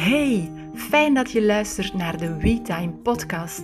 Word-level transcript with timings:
Hey, 0.00 0.52
fijn 0.74 1.14
dat 1.14 1.30
je 1.30 1.42
luistert 1.42 1.94
naar 1.94 2.16
de 2.16 2.36
WeTime 2.36 2.92
podcast. 2.92 3.62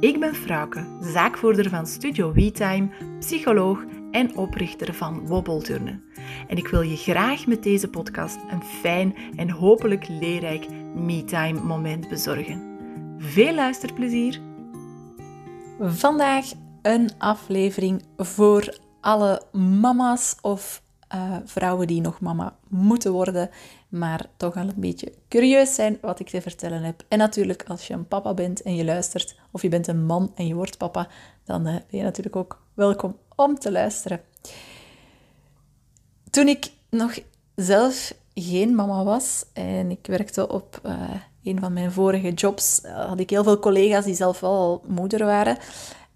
Ik 0.00 0.20
ben 0.20 0.34
Frauke, 0.34 0.86
zaakvoerder 1.00 1.68
van 1.68 1.86
Studio 1.86 2.32
WeTime, 2.32 2.88
psycholoog 3.18 3.84
en 4.10 4.36
oprichter 4.36 4.94
van 4.94 5.26
Wobbelturnen. 5.26 6.04
En 6.48 6.56
ik 6.56 6.68
wil 6.68 6.80
je 6.80 6.96
graag 6.96 7.46
met 7.46 7.62
deze 7.62 7.88
podcast 7.88 8.38
een 8.50 8.62
fijn 8.62 9.14
en 9.36 9.50
hopelijk 9.50 10.08
leerrijk 10.08 10.66
MeTime 10.94 11.60
moment 11.60 12.08
bezorgen. 12.08 12.76
Veel 13.18 13.54
luisterplezier! 13.54 14.40
Vandaag 15.80 16.46
een 16.82 17.10
aflevering 17.18 18.02
voor 18.16 18.78
alle 19.00 19.42
mama's 19.52 20.36
of 20.40 20.81
uh, 21.14 21.36
vrouwen 21.44 21.86
die 21.86 22.00
nog 22.00 22.20
mama 22.20 22.56
moeten 22.68 23.12
worden, 23.12 23.50
maar 23.88 24.26
toch 24.36 24.56
al 24.56 24.68
een 24.68 24.72
beetje 24.76 25.12
curieus 25.28 25.74
zijn 25.74 25.98
wat 26.00 26.20
ik 26.20 26.28
te 26.28 26.40
vertellen 26.40 26.82
heb. 26.82 27.04
En 27.08 27.18
natuurlijk, 27.18 27.64
als 27.68 27.86
je 27.86 27.94
een 27.94 28.08
papa 28.08 28.34
bent 28.34 28.62
en 28.62 28.74
je 28.74 28.84
luistert, 28.84 29.36
of 29.50 29.62
je 29.62 29.68
bent 29.68 29.86
een 29.86 30.04
man 30.04 30.32
en 30.34 30.46
je 30.46 30.54
wordt 30.54 30.78
papa, 30.78 31.08
dan 31.44 31.66
uh, 31.66 31.74
ben 31.74 31.98
je 31.98 32.02
natuurlijk 32.02 32.36
ook 32.36 32.62
welkom 32.74 33.16
om 33.36 33.58
te 33.58 33.72
luisteren. 33.72 34.20
Toen 36.30 36.48
ik 36.48 36.70
nog 36.90 37.18
zelf 37.54 38.14
geen 38.34 38.74
mama 38.74 39.04
was 39.04 39.44
en 39.52 39.90
ik 39.90 40.06
werkte 40.06 40.48
op 40.48 40.80
uh, 40.86 41.10
een 41.42 41.60
van 41.60 41.72
mijn 41.72 41.92
vorige 41.92 42.32
jobs, 42.32 42.80
had 42.82 43.20
ik 43.20 43.30
heel 43.30 43.44
veel 43.44 43.58
collega's 43.58 44.04
die 44.04 44.14
zelf 44.14 44.40
wel 44.40 44.50
al 44.50 44.82
moeder 44.86 45.24
waren. 45.24 45.58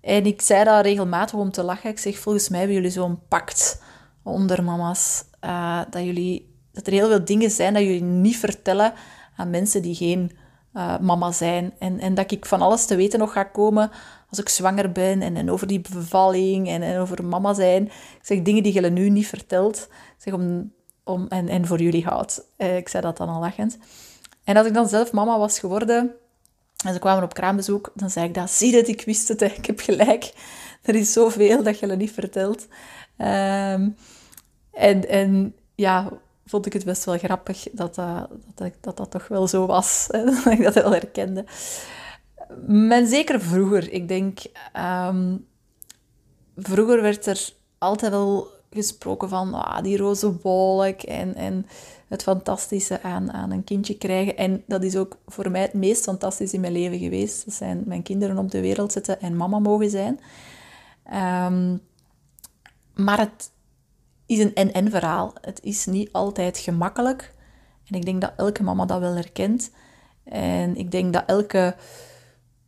En 0.01 0.27
ik 0.27 0.43
zei 0.43 0.65
dat 0.65 0.85
regelmatig 0.85 1.39
om 1.39 1.51
te 1.51 1.63
lachen. 1.63 1.91
Ik 1.91 1.99
zeg, 1.99 2.19
volgens 2.19 2.49
mij 2.49 2.59
hebben 2.59 2.77
jullie 2.77 2.91
zo'n 2.91 3.19
pact 3.29 3.81
onder 4.33 4.65
mama's. 4.65 5.25
Uh, 5.45 5.81
dat, 5.91 6.03
jullie, 6.03 6.55
dat 6.73 6.87
er 6.87 6.93
heel 6.93 7.09
veel 7.09 7.25
dingen 7.25 7.51
zijn 7.51 7.75
dat 7.75 7.83
jullie 7.83 8.03
niet 8.03 8.37
vertellen 8.37 8.93
aan 9.37 9.51
mensen 9.51 9.83
die 9.83 9.95
geen 9.95 10.37
uh, 10.75 10.99
mama 10.99 11.33
zijn. 11.33 11.75
En, 11.79 12.01
en 12.01 12.15
dat 12.15 12.31
ik 12.31 12.47
van 12.47 12.61
alles 12.61 12.87
te 12.87 12.97
weten 12.97 13.19
nog 13.19 13.33
ga 13.33 13.45
komen 13.45 13.91
als 14.31 14.39
ik 14.39 14.49
zwanger 14.49 14.93
ben 14.93 15.23
en, 15.23 15.37
en 15.37 15.51
over 15.51 15.67
die 15.67 15.81
bevalling 15.81 16.69
en, 16.69 16.83
en 16.83 16.99
over 16.99 17.25
mama 17.25 17.55
zijn. 17.55 17.85
Ik 17.85 18.21
zeg 18.23 18.43
dingen 18.43 18.63
die 18.63 18.73
je 18.73 18.91
nu 18.91 19.11
niet 19.11 19.27
vertelt. 19.27 19.89
Zeg 20.17 20.35
om, 20.35 20.73
om, 21.05 21.27
en, 21.29 21.49
en 21.49 21.67
voor 21.67 21.81
jullie 21.81 22.05
houdt. 22.05 22.43
Uh, 22.59 22.77
ik 22.77 22.89
zei 22.89 23.03
dat 23.03 23.17
dan 23.17 23.29
al 23.29 23.41
lachend. 23.41 23.79
En 24.45 24.57
als 24.57 24.67
ik 24.67 24.75
dan 24.75 24.89
zelf 24.89 25.13
mama 25.13 25.39
was 25.39 25.59
geworden 25.59 26.15
en 26.85 26.93
ze 26.93 26.99
kwamen 26.99 27.25
op 27.25 27.35
kraambezoek, 27.35 27.93
dan 27.95 28.11
zei 28.11 28.27
ik 28.27 28.35
dat, 28.35 28.51
zie 28.51 28.73
dat 28.73 28.89
ik 28.89 29.03
wist 29.05 29.29
het, 29.29 29.41
ik 29.41 29.67
heb 29.67 29.81
gelijk. 29.81 30.33
Er 30.83 30.95
is 30.95 31.13
zoveel 31.13 31.63
dat 31.63 31.79
je 31.79 31.87
niet 31.87 32.13
vertelt. 32.13 32.67
Um, 33.19 33.97
en, 34.77 35.09
en 35.09 35.55
ja, 35.75 36.09
vond 36.47 36.67
ik 36.67 36.73
het 36.73 36.85
best 36.85 37.05
wel 37.05 37.19
grappig 37.19 37.67
dat 37.73 37.95
dat, 37.95 38.29
dat, 38.81 38.97
dat, 38.97 39.11
toch 39.11 39.29
wel 39.29 39.49
zo 39.49 39.67
was. 39.67 40.07
dat 40.45 40.47
ik 40.47 40.63
dat 40.63 40.75
wel 40.75 40.93
herkende. 40.93 41.45
Men 42.67 43.07
zeker 43.07 43.41
vroeger. 43.41 43.93
Ik 43.93 44.09
denk, 44.09 44.39
um, 45.09 45.47
vroeger 46.57 47.03
werd 47.03 47.27
er 47.27 47.51
altijd 47.79 48.13
wel 48.13 48.49
gesproken 48.71 49.29
van 49.29 49.55
ah, 49.55 49.83
die 49.83 49.97
roze 49.97 50.41
wolk 50.43 51.03
en, 51.03 51.35
en 51.35 51.67
het 52.09 52.23
fantastische 52.23 53.03
aan, 53.03 53.33
aan 53.33 53.51
een 53.51 53.65
kindje 53.65 53.99
krijgen. 53.99 54.37
En 54.37 54.63
dat 54.67 54.83
is 54.83 54.97
ook 54.97 55.17
voor 55.27 55.51
mij 55.51 55.61
het 55.61 55.73
meest 55.73 56.03
fantastisch 56.03 56.53
in 56.53 56.61
mijn 56.61 56.73
leven 56.73 56.99
geweest. 56.99 57.45
Dat 57.45 57.55
zijn 57.55 57.83
mijn 57.87 58.03
kinderen 58.03 58.39
op 58.39 58.51
de 58.51 58.61
wereld 58.61 58.93
zetten 58.93 59.21
en 59.21 59.37
mama 59.37 59.59
mogen 59.59 59.91
zijn. 59.91 60.21
Um, 61.53 61.81
maar 62.95 63.19
het, 63.19 63.51
is 64.27 64.39
een 64.39 64.55
en-en 64.55 64.91
verhaal. 64.91 65.33
Het 65.41 65.61
is 65.63 65.87
niet 65.87 66.13
altijd 66.13 66.59
gemakkelijk. 66.59 67.35
En 67.87 67.97
ik 67.97 68.05
denk 68.05 68.21
dat 68.21 68.33
elke 68.37 68.63
mama 68.63 68.85
dat 68.85 69.01
wel 69.01 69.15
herkent. 69.15 69.71
En 70.25 70.77
ik 70.77 70.91
denk 70.91 71.13
dat 71.13 71.23
elke 71.27 71.75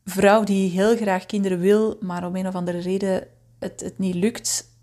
vrouw 0.05 0.45
die 0.45 0.70
heel 0.70 0.97
graag 0.97 1.27
kinderen 1.27 1.59
wil, 1.59 1.97
maar 2.00 2.27
om 2.27 2.37
een 2.37 2.47
of 2.47 2.55
andere 2.55 2.78
reden 2.78 3.27
het, 3.59 3.81
het 3.81 3.99
niet 3.99 4.15
lukt, 4.15 4.77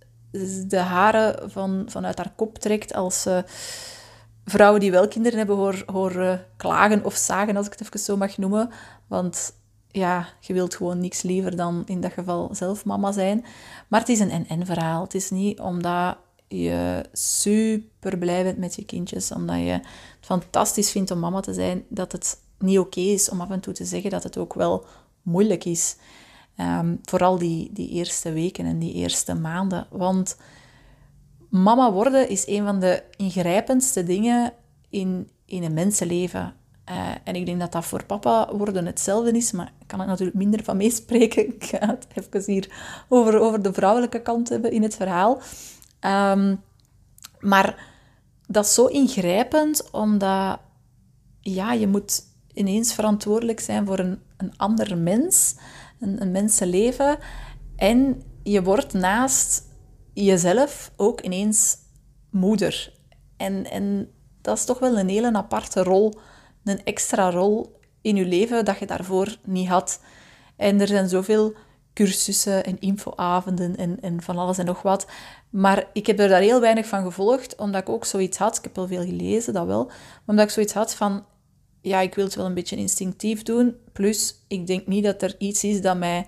de 0.68 0.80
haren 0.80 1.52
van, 1.52 1.84
vanuit 1.88 2.18
haar 2.18 2.34
kop 2.36 2.58
trekt 2.58 2.94
als 2.94 3.26
uh, 3.28 3.40
vrouwen 4.46 4.80
die 4.80 4.92
wel 4.92 5.08
kinderen 5.08 5.38
hebben 5.38 5.84
hoor 5.86 6.46
klagen 6.58 7.06
of 7.06 7.16
zagen, 7.16 7.58
als 7.58 7.66
ik 7.66 7.72
het 7.72 7.82
even 7.82 8.00
zo 8.00 8.18
mag 8.18 8.38
noemen. 8.38 8.70
Want 9.08 9.54
ja, 9.88 10.28
je 10.40 10.54
wilt 10.54 10.76
gewoon 10.76 11.00
niks 11.00 11.22
liever 11.22 11.56
dan 11.56 11.84
in 11.86 12.02
dat 12.02 12.12
geval 12.12 12.50
zelf 12.52 12.86
mama 12.86 13.12
zijn. 13.12 13.46
Maar 13.88 14.00
het 14.00 14.10
is 14.10 14.20
een 14.20 14.32
en-en 14.32 14.66
verhaal. 14.66 15.04
Het 15.04 15.14
is 15.14 15.30
niet 15.30 15.60
omdat 15.60 16.18
je 16.48 17.06
super 17.14 18.18
blij 18.18 18.44
bent 18.44 18.58
met 18.58 18.76
je 18.76 18.86
kindjes, 18.86 19.32
omdat 19.32 19.58
je 19.58 19.72
het 19.72 19.86
fantastisch 20.22 20.92
vindt 20.92 21.12
om 21.12 21.20
mama 21.20 21.40
te 21.40 21.54
zijn, 21.54 21.84
dat 21.90 22.12
het 22.12 22.40
niet 22.60 22.80
oké 22.80 23.00
is 23.00 23.30
om 23.30 23.42
af 23.42 23.50
en 23.50 23.60
toe 23.60 23.74
te 23.74 23.86
zeggen 23.86 24.10
dat 24.10 24.24
het 24.24 24.38
ook 24.38 24.54
wel 24.54 24.86
moeilijk 25.22 25.66
is. 25.66 25.96
Um, 26.60 27.00
vooral 27.04 27.38
die, 27.38 27.70
die 27.74 27.90
eerste 27.90 28.32
weken 28.32 28.66
en 28.66 28.80
die 28.80 28.94
eerste 28.94 29.34
maanden. 29.34 29.88
Want 29.90 30.38
mama 31.50 31.92
worden 31.92 32.30
is 32.30 32.48
een 32.48 32.66
van 32.66 32.80
de 32.80 33.04
ingrijpendste 33.18 34.04
dingen 34.04 34.54
in, 34.90 35.30
in 35.46 35.64
een 35.64 35.74
mensenleven. 35.74 36.54
Uh, 36.90 37.10
en 37.24 37.36
ik 37.36 37.46
denk 37.46 37.60
dat 37.60 37.72
dat 37.72 37.86
voor 37.86 38.06
papa 38.06 38.56
worden 38.56 38.86
hetzelfde 38.86 39.32
is, 39.32 39.52
maar 39.52 39.72
ik 39.80 39.88
kan 39.88 40.02
er 40.02 40.08
natuurlijk 40.08 40.38
minder 40.38 40.64
van 40.64 40.78
meespreken. 40.78 41.46
Ik 41.56 41.64
ga 41.64 41.88
het 41.88 42.08
even 42.14 42.54
hier 42.54 42.70
over, 43.10 43.40
over 43.40 43.62
de 43.62 43.74
vrouwelijke 43.74 44.22
kant 44.22 44.50
hebben 44.50 44.72
in 44.72 44.84
het 44.84 44.96
verhaal. 44.96 45.42
Um, 46.06 46.64
maar 47.40 47.94
dat 48.48 48.66
is 48.66 48.74
zo 48.74 48.86
ingrijpend, 48.86 49.92
omdat 49.92 50.60
ja, 51.40 51.74
je 51.74 51.88
moet 51.88 52.24
ineens 52.54 52.94
verantwoordelijk 52.94 53.60
zijn 53.60 53.86
voor 53.86 54.00
een, 54.00 54.22
een 54.38 54.58
ander 54.58 54.98
mens, 54.98 55.56
een, 56.00 56.22
een 56.22 56.32
mensenleven. 56.32 57.18
En 57.76 58.24
je 58.44 58.64
wordt 58.64 58.94
naast 58.94 59.64
jezelf 60.14 60.92
ook 60.96 61.22
ineens 61.22 61.78
moeder. 62.30 62.94
En, 63.38 63.70
en 63.70 64.12
dat 64.42 64.58
is 64.58 64.66
toch 64.66 64.80
wel 64.80 64.98
een 64.98 65.10
hele 65.10 65.34
aparte 65.34 65.84
rol, 65.84 66.14
een 66.64 66.84
extra 66.84 67.32
rol 67.32 67.80
in 68.02 68.16
je 68.16 68.26
leven 68.26 68.66
dat 68.66 68.80
je 68.80 68.86
daarvoor 68.86 69.38
niet 69.44 69.68
had. 69.68 70.02
En 70.56 70.82
er 70.82 70.88
zijn 70.88 71.10
zoveel 71.10 71.54
cursussen 71.96 72.64
en 72.64 72.80
infoavonden 72.80 73.76
en, 73.76 74.02
en 74.02 74.22
van 74.22 74.38
alles 74.38 74.58
en 74.58 74.66
nog 74.66 74.82
wat. 74.82 75.08
Maar 75.50 75.88
ik 75.94 76.08
heb 76.08 76.20
er 76.20 76.28
daar 76.28 76.42
heel 76.42 76.62
weinig 76.62 76.88
van 76.88 77.04
gevolgd, 77.04 77.56
omdat 77.56 77.82
ik 77.82 77.90
ook 77.90 78.06
zoiets 78.06 78.38
had. 78.38 78.58
Ik 78.58 78.64
heb 78.64 78.76
wel 78.76 78.88
veel 78.88 79.06
gelezen, 79.06 79.54
dat 79.54 79.66
wel. 79.66 79.86
Maar 79.86 80.22
omdat 80.26 80.46
ik 80.46 80.52
zoiets 80.52 80.74
had 80.74 80.96
van, 80.96 81.26
ja, 81.82 82.00
ik 82.00 82.16
wil 82.16 82.26
het 82.26 82.36
wel 82.36 82.46
een 82.46 82.54
beetje 82.54 82.76
instinctief 82.76 83.44
doen. 83.44 83.76
Plus, 83.94 84.46
ik 84.48 84.68
denk 84.68 84.88
niet 84.88 85.04
dat 85.04 85.22
er 85.22 85.36
iets 85.38 85.64
is 85.64 85.82
dat 85.82 85.98
mij 85.98 86.28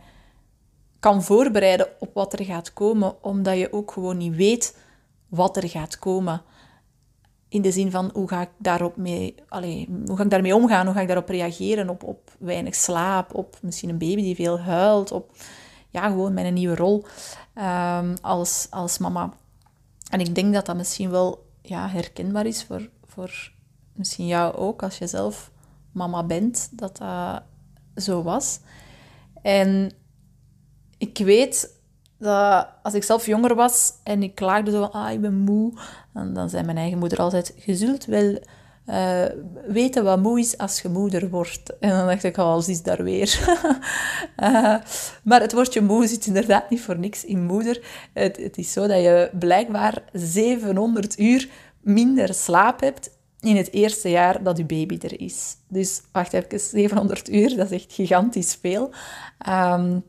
kan 1.00 1.24
voorbereiden 1.24 1.88
op 2.00 2.14
wat 2.14 2.34
er 2.34 2.46
gaat 2.46 2.74
komen, 2.74 3.24
omdat 3.24 3.58
je 3.58 3.74
ook 3.74 3.92
gewoon 3.92 4.18
niet 4.18 4.36
weet 4.36 4.78
wat 5.30 5.58
er 5.58 5.70
gaat 5.70 6.00
komen. 6.00 6.42
In 7.50 7.62
de 7.62 7.72
zin 7.72 7.92
van, 7.92 8.10
hoe 8.14 8.28
ga 8.28 8.42
ik, 8.42 8.50
daarop 8.58 8.98
mee, 8.98 9.36
hoe 10.06 10.18
ga 10.18 10.24
ik 10.24 10.30
daarmee 10.30 10.56
omgaan? 10.56 10.86
Hoe 10.86 10.96
ga 10.96 11.02
ik 11.02 11.08
daarop 11.08 11.30
reageren? 11.30 11.90
Op, 11.90 12.04
op 12.04 12.32
weinig 12.40 12.76
slaap, 12.76 13.34
op 13.34 13.58
misschien 13.62 13.90
een 13.90 13.98
baby 13.98 14.22
die 14.22 14.36
veel 14.36 14.60
huilt, 14.60 15.12
op 15.12 15.32
ja, 15.90 16.08
gewoon 16.08 16.34
mijn 16.34 16.54
nieuwe 16.54 16.76
rol 16.76 17.06
um, 17.56 18.14
als, 18.22 18.68
als 18.70 18.98
mama. 18.98 19.34
En 20.10 20.20
ik 20.20 20.36
denk 20.36 20.54
dat 20.54 20.66
dat 20.66 20.76
misschien 20.76 21.10
wel 21.10 21.46
ja, 21.62 21.90
herkenbaar 21.90 22.46
is 22.46 22.64
voor, 22.64 22.90
voor 23.06 23.52
misschien 23.94 24.28
jou 24.28 24.56
ook, 24.56 24.84
als 24.84 24.98
je 24.98 25.08
zelf 25.08 25.52
mama 25.92 26.24
bent, 26.24 26.70
dat 26.72 26.98
dat 26.98 27.44
zo 27.96 28.24
was. 28.24 28.60
En 29.42 29.92
ik 30.98 31.18
weet 31.18 31.77
dat 32.18 32.68
als 32.84 32.94
ik 32.94 33.04
zelf 33.04 33.26
jonger 33.26 33.56
was 33.56 33.94
en 34.04 34.24
ik 34.24 34.36
klaagde 34.36 34.72
zo 34.72 34.80
van, 34.80 34.92
ah, 34.92 35.12
ik 35.12 35.22
ben 35.22 35.36
moe, 35.36 35.74
dan, 36.14 36.34
dan 36.34 36.50
zei 36.50 36.64
mijn 36.64 36.78
eigen 36.78 36.98
moeder 36.98 37.18
altijd, 37.18 37.54
je 37.66 37.76
zult 37.76 38.06
wel 38.06 38.40
uh, 38.90 39.26
weten 39.68 40.04
wat 40.04 40.22
moe 40.22 40.40
is 40.40 40.58
als 40.58 40.82
je 40.82 40.90
moeder 40.90 41.30
wordt. 41.30 41.74
En 41.80 41.90
dan 41.90 42.08
dacht 42.08 42.24
ik, 42.24 42.38
oh, 42.38 42.68
is 42.68 42.84
daar 42.84 43.04
weer. 43.04 43.40
uh, 44.44 44.76
maar 45.30 45.42
het 45.42 45.54
woordje 45.54 45.82
moe 45.82 46.08
zit 46.08 46.26
inderdaad 46.26 46.70
niet 46.70 46.82
voor 46.82 47.00
niks 47.00 47.26
in 47.26 47.46
moeder. 47.46 47.84
Het, 48.14 48.38
het 48.38 48.58
is 48.58 48.72
zo 48.72 48.88
dat 48.88 49.02
je 49.02 49.30
blijkbaar 49.40 50.04
700 50.14 51.20
uur 51.20 51.50
minder 51.82 52.34
slaap 52.34 52.80
hebt 52.80 53.10
in 53.40 53.56
het 53.56 53.74
eerste 53.74 54.10
jaar 54.10 54.44
dat 54.44 54.58
je 54.58 54.66
baby 54.66 54.98
er 55.02 55.22
is. 55.22 55.56
Dus 55.68 56.02
wacht 56.12 56.34
even, 56.34 56.60
700 56.60 57.30
uur, 57.30 57.56
dat 57.56 57.72
is 57.72 57.84
echt 57.84 57.94
gigantisch 57.94 58.58
veel. 58.62 58.92
Um, 59.50 60.04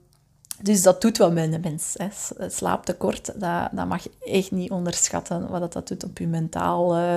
dus 0.63 0.83
dat 0.83 1.01
doet 1.01 1.19
wat 1.19 1.33
met 1.33 1.53
de 1.53 1.59
mens. 1.59 1.95
Hè. 1.97 2.09
Slaaptekort, 2.49 3.41
dat, 3.41 3.69
dat 3.73 3.87
mag 3.87 4.03
je 4.03 4.11
echt 4.21 4.51
niet 4.51 4.71
onderschatten 4.71 5.49
wat 5.49 5.73
dat 5.73 5.89
doet 5.89 6.05
op 6.05 6.19
je 6.19 6.27
mentaal, 6.27 6.99
uh, 6.99 7.15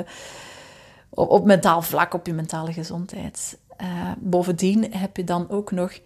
op, 1.09 1.45
mentaal 1.45 1.81
vlak, 1.81 2.13
op 2.13 2.27
je 2.27 2.33
mentale 2.33 2.73
gezondheid. 2.73 3.57
Uh, 3.81 4.11
bovendien 4.19 4.93
heb 4.93 5.17
je 5.17 5.23
dan 5.23 5.49
ook 5.49 5.71
nog 5.71 5.99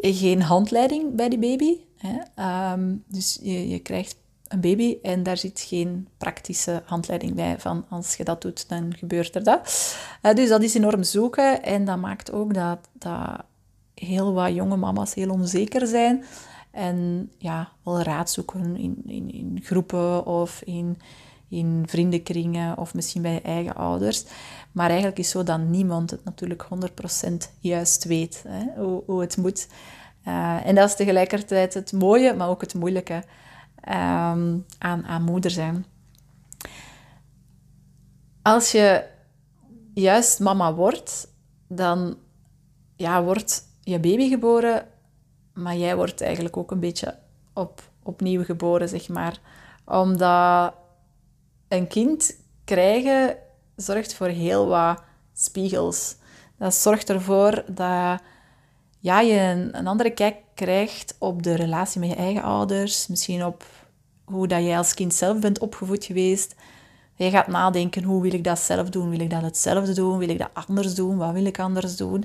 geen 0.00 0.42
handleiding 0.42 1.14
bij 1.14 1.28
die 1.28 1.38
baby. 1.38 1.76
Hè. 1.96 2.72
Um, 2.72 3.04
dus 3.06 3.38
je, 3.42 3.68
je 3.68 3.78
krijgt 3.78 4.16
een 4.48 4.60
baby 4.60 4.98
en 5.02 5.22
daar 5.22 5.36
zit 5.36 5.60
geen 5.60 6.08
praktische 6.18 6.82
handleiding 6.84 7.34
bij 7.34 7.58
van 7.58 7.84
als 7.88 8.14
je 8.16 8.24
dat 8.24 8.42
doet, 8.42 8.68
dan 8.68 8.94
gebeurt 8.96 9.34
er 9.34 9.44
dat. 9.44 9.96
Dus 10.34 10.48
dat 10.48 10.62
is 10.62 10.74
enorm 10.74 11.02
zoeken 11.02 11.62
en 11.62 11.84
dat 11.84 11.98
maakt 11.98 12.32
ook 12.32 12.54
dat, 12.54 12.78
dat 12.92 13.44
heel 14.00 14.32
wat 14.32 14.54
jonge 14.54 14.76
mama's 14.76 15.14
heel 15.14 15.30
onzeker 15.30 15.86
zijn 15.86 16.24
en 16.76 17.30
ja, 17.38 17.68
wel 17.82 18.00
raad 18.00 18.30
zoeken 18.30 18.76
in, 18.76 19.02
in, 19.06 19.32
in 19.32 19.60
groepen 19.62 20.26
of 20.26 20.62
in, 20.62 20.98
in 21.48 21.84
vriendenkringen 21.86 22.78
of 22.78 22.94
misschien 22.94 23.22
bij 23.22 23.32
je 23.32 23.40
eigen 23.40 23.74
ouders. 23.74 24.24
Maar 24.72 24.88
eigenlijk 24.88 25.18
is 25.18 25.30
zo 25.30 25.42
dat 25.42 25.60
niemand 25.60 26.10
het 26.10 26.24
natuurlijk 26.24 26.66
100% 27.28 27.32
juist 27.60 28.04
weet 28.04 28.44
hè, 28.48 28.82
hoe, 28.82 29.02
hoe 29.06 29.20
het 29.20 29.36
moet. 29.36 29.68
Uh, 30.28 30.66
en 30.66 30.74
dat 30.74 30.88
is 30.88 30.96
tegelijkertijd 30.96 31.74
het 31.74 31.92
mooie, 31.92 32.34
maar 32.34 32.48
ook 32.48 32.60
het 32.60 32.74
moeilijke 32.74 33.14
um, 33.88 34.64
aan, 34.78 35.04
aan 35.06 35.22
moeder 35.22 35.50
zijn. 35.50 35.86
Als 38.42 38.72
je 38.72 39.04
juist 39.94 40.40
mama 40.40 40.74
wordt, 40.74 41.28
dan 41.68 42.16
ja, 42.96 43.22
wordt 43.22 43.65
je 43.86 44.00
baby 44.00 44.28
geboren, 44.28 44.86
maar 45.54 45.76
jij 45.76 45.96
wordt 45.96 46.20
eigenlijk 46.20 46.56
ook 46.56 46.70
een 46.70 46.80
beetje 46.80 47.18
op, 47.52 47.82
opnieuw 48.02 48.44
geboren, 48.44 48.88
zeg 48.88 49.08
maar. 49.08 49.40
Omdat 49.84 50.74
een 51.68 51.86
kind 51.86 52.36
krijgen 52.64 53.36
zorgt 53.76 54.14
voor 54.14 54.28
heel 54.28 54.66
wat 54.66 55.02
spiegels. 55.32 56.16
Dat 56.58 56.74
zorgt 56.74 57.10
ervoor 57.10 57.64
dat 57.66 58.20
ja, 58.98 59.20
je 59.20 59.40
een, 59.40 59.78
een 59.78 59.86
andere 59.86 60.10
kijk 60.10 60.36
krijgt 60.54 61.16
op 61.18 61.42
de 61.42 61.54
relatie 61.54 62.00
met 62.00 62.08
je 62.08 62.16
eigen 62.16 62.42
ouders. 62.42 63.06
Misschien 63.06 63.44
op 63.44 63.64
hoe 64.24 64.46
dat 64.46 64.62
jij 64.62 64.78
als 64.78 64.94
kind 64.94 65.14
zelf 65.14 65.38
bent 65.38 65.58
opgevoed 65.58 66.04
geweest. 66.04 66.54
Je 67.14 67.30
gaat 67.30 67.46
nadenken, 67.46 68.02
hoe 68.02 68.22
wil 68.22 68.32
ik 68.32 68.44
dat 68.44 68.58
zelf 68.58 68.90
doen? 68.90 69.10
Wil 69.10 69.20
ik 69.20 69.30
dat 69.30 69.42
hetzelfde 69.42 69.92
doen? 69.92 70.18
Wil 70.18 70.28
ik 70.28 70.38
dat 70.38 70.50
anders 70.52 70.94
doen? 70.94 71.16
Wat 71.16 71.32
wil 71.32 71.44
ik 71.44 71.58
anders 71.58 71.96
doen? 71.96 72.24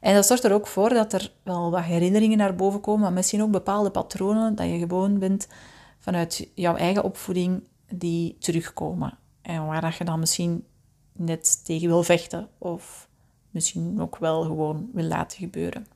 En 0.00 0.14
dat 0.14 0.26
zorgt 0.26 0.44
er 0.44 0.52
ook 0.52 0.66
voor 0.66 0.88
dat 0.88 1.12
er 1.12 1.32
wel 1.42 1.70
wat 1.70 1.82
herinneringen 1.82 2.38
naar 2.38 2.56
boven 2.56 2.80
komen, 2.80 3.00
maar 3.00 3.12
misschien 3.12 3.42
ook 3.42 3.50
bepaalde 3.50 3.90
patronen 3.90 4.54
dat 4.54 4.68
je 4.68 4.78
gewoon 4.78 5.18
bent 5.18 5.48
vanuit 5.98 6.50
jouw 6.54 6.76
eigen 6.76 7.04
opvoeding 7.04 7.68
die 7.88 8.36
terugkomen. 8.38 9.18
En 9.42 9.66
waar 9.66 9.80
dat 9.80 9.96
je 9.96 10.04
dan 10.04 10.18
misschien 10.18 10.64
net 11.12 11.64
tegen 11.64 11.88
wil 11.88 12.02
vechten 12.02 12.48
of 12.58 13.08
misschien 13.50 14.00
ook 14.00 14.16
wel 14.16 14.42
gewoon 14.42 14.90
wil 14.92 15.04
laten 15.04 15.38
gebeuren. 15.38 15.86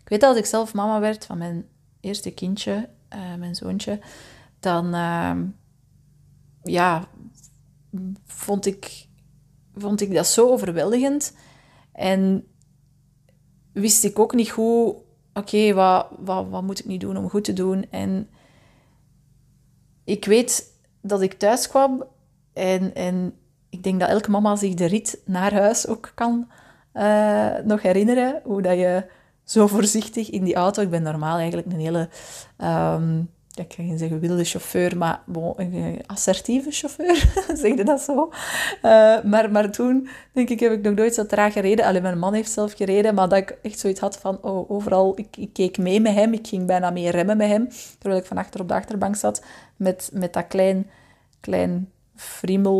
Ik 0.00 0.08
weet 0.08 0.20
dat 0.20 0.30
als 0.30 0.38
ik 0.38 0.46
zelf 0.46 0.74
mama 0.74 1.00
werd 1.00 1.26
van 1.26 1.38
mijn 1.38 1.66
eerste 2.00 2.30
kindje, 2.30 2.88
uh, 3.14 3.34
mijn 3.34 3.54
zoontje, 3.54 4.00
dan 4.60 4.94
uh, 4.94 5.36
ja, 6.62 7.04
vond, 8.26 8.66
ik, 8.66 9.06
vond 9.76 10.00
ik 10.00 10.14
dat 10.14 10.26
zo 10.26 10.48
overweldigend. 10.48 11.36
En 11.92 12.44
wist 13.72 14.04
ik 14.04 14.18
ook 14.18 14.34
niet 14.34 14.48
hoe, 14.48 14.96
oké, 15.34 15.72
wat, 15.74 16.06
wat, 16.18 16.46
wat 16.48 16.62
moet 16.62 16.78
ik 16.78 16.86
nu 16.86 16.96
doen 16.96 17.16
om 17.16 17.30
goed 17.30 17.44
te 17.44 17.52
doen? 17.52 17.86
En 17.90 18.28
ik 20.04 20.24
weet 20.24 20.78
dat 21.00 21.20
ik 21.20 21.32
thuis 21.32 21.68
kwam 21.68 22.04
en, 22.52 22.94
en 22.94 23.34
ik 23.68 23.82
denk 23.82 24.00
dat 24.00 24.08
elke 24.08 24.30
mama 24.30 24.56
zich 24.56 24.74
de 24.74 24.86
rit 24.86 25.22
naar 25.24 25.52
huis 25.52 25.86
ook 25.86 26.12
kan 26.14 26.50
uh, 26.94 27.58
nog 27.64 27.82
herinneren. 27.82 28.40
Hoe 28.44 28.62
dat 28.62 28.76
je 28.76 29.06
zo 29.44 29.66
voorzichtig 29.66 30.30
in 30.30 30.44
die 30.44 30.54
auto... 30.54 30.82
Ik 30.82 30.90
ben 30.90 31.02
normaal 31.02 31.38
eigenlijk 31.38 31.72
een 31.72 31.78
hele... 31.78 32.08
Um, 32.58 33.30
ik 33.54 33.72
ga 33.72 33.82
geen 33.82 33.98
zeggen 33.98 34.20
wilde 34.20 34.44
chauffeur, 34.44 34.96
maar 34.96 35.22
een 35.56 36.02
assertieve 36.06 36.70
chauffeur, 36.70 37.16
zeg 37.60 37.76
je 37.76 37.84
dat 37.84 38.00
zo? 38.00 38.30
Uh, 38.82 39.22
maar, 39.22 39.50
maar 39.50 39.70
toen, 39.70 40.08
denk 40.32 40.48
ik, 40.48 40.60
heb 40.60 40.72
ik 40.72 40.82
nog 40.82 40.94
nooit 40.94 41.14
zo 41.14 41.26
traag 41.26 41.52
gereden. 41.52 41.84
Alleen 41.84 42.02
mijn 42.02 42.18
man 42.18 42.34
heeft 42.34 42.50
zelf 42.50 42.72
gereden, 42.72 43.14
maar 43.14 43.28
dat 43.28 43.38
ik 43.38 43.58
echt 43.62 43.78
zoiets 43.78 44.00
had 44.00 44.18
van, 44.18 44.38
oh, 44.42 44.70
overal, 44.70 45.12
ik, 45.16 45.36
ik 45.36 45.52
keek 45.52 45.78
mee 45.78 46.00
met 46.00 46.14
hem, 46.14 46.32
ik 46.32 46.46
ging 46.46 46.66
bijna 46.66 46.90
mee 46.90 47.10
remmen 47.10 47.36
met 47.36 47.48
hem, 47.48 47.68
terwijl 47.98 48.20
ik 48.20 48.26
van 48.26 48.36
achter 48.36 48.60
op 48.60 48.68
de 48.68 48.74
achterbank 48.74 49.16
zat, 49.16 49.44
met, 49.76 50.10
met 50.12 50.32
dat 50.32 50.46
klein, 50.46 50.90
klein 51.40 51.90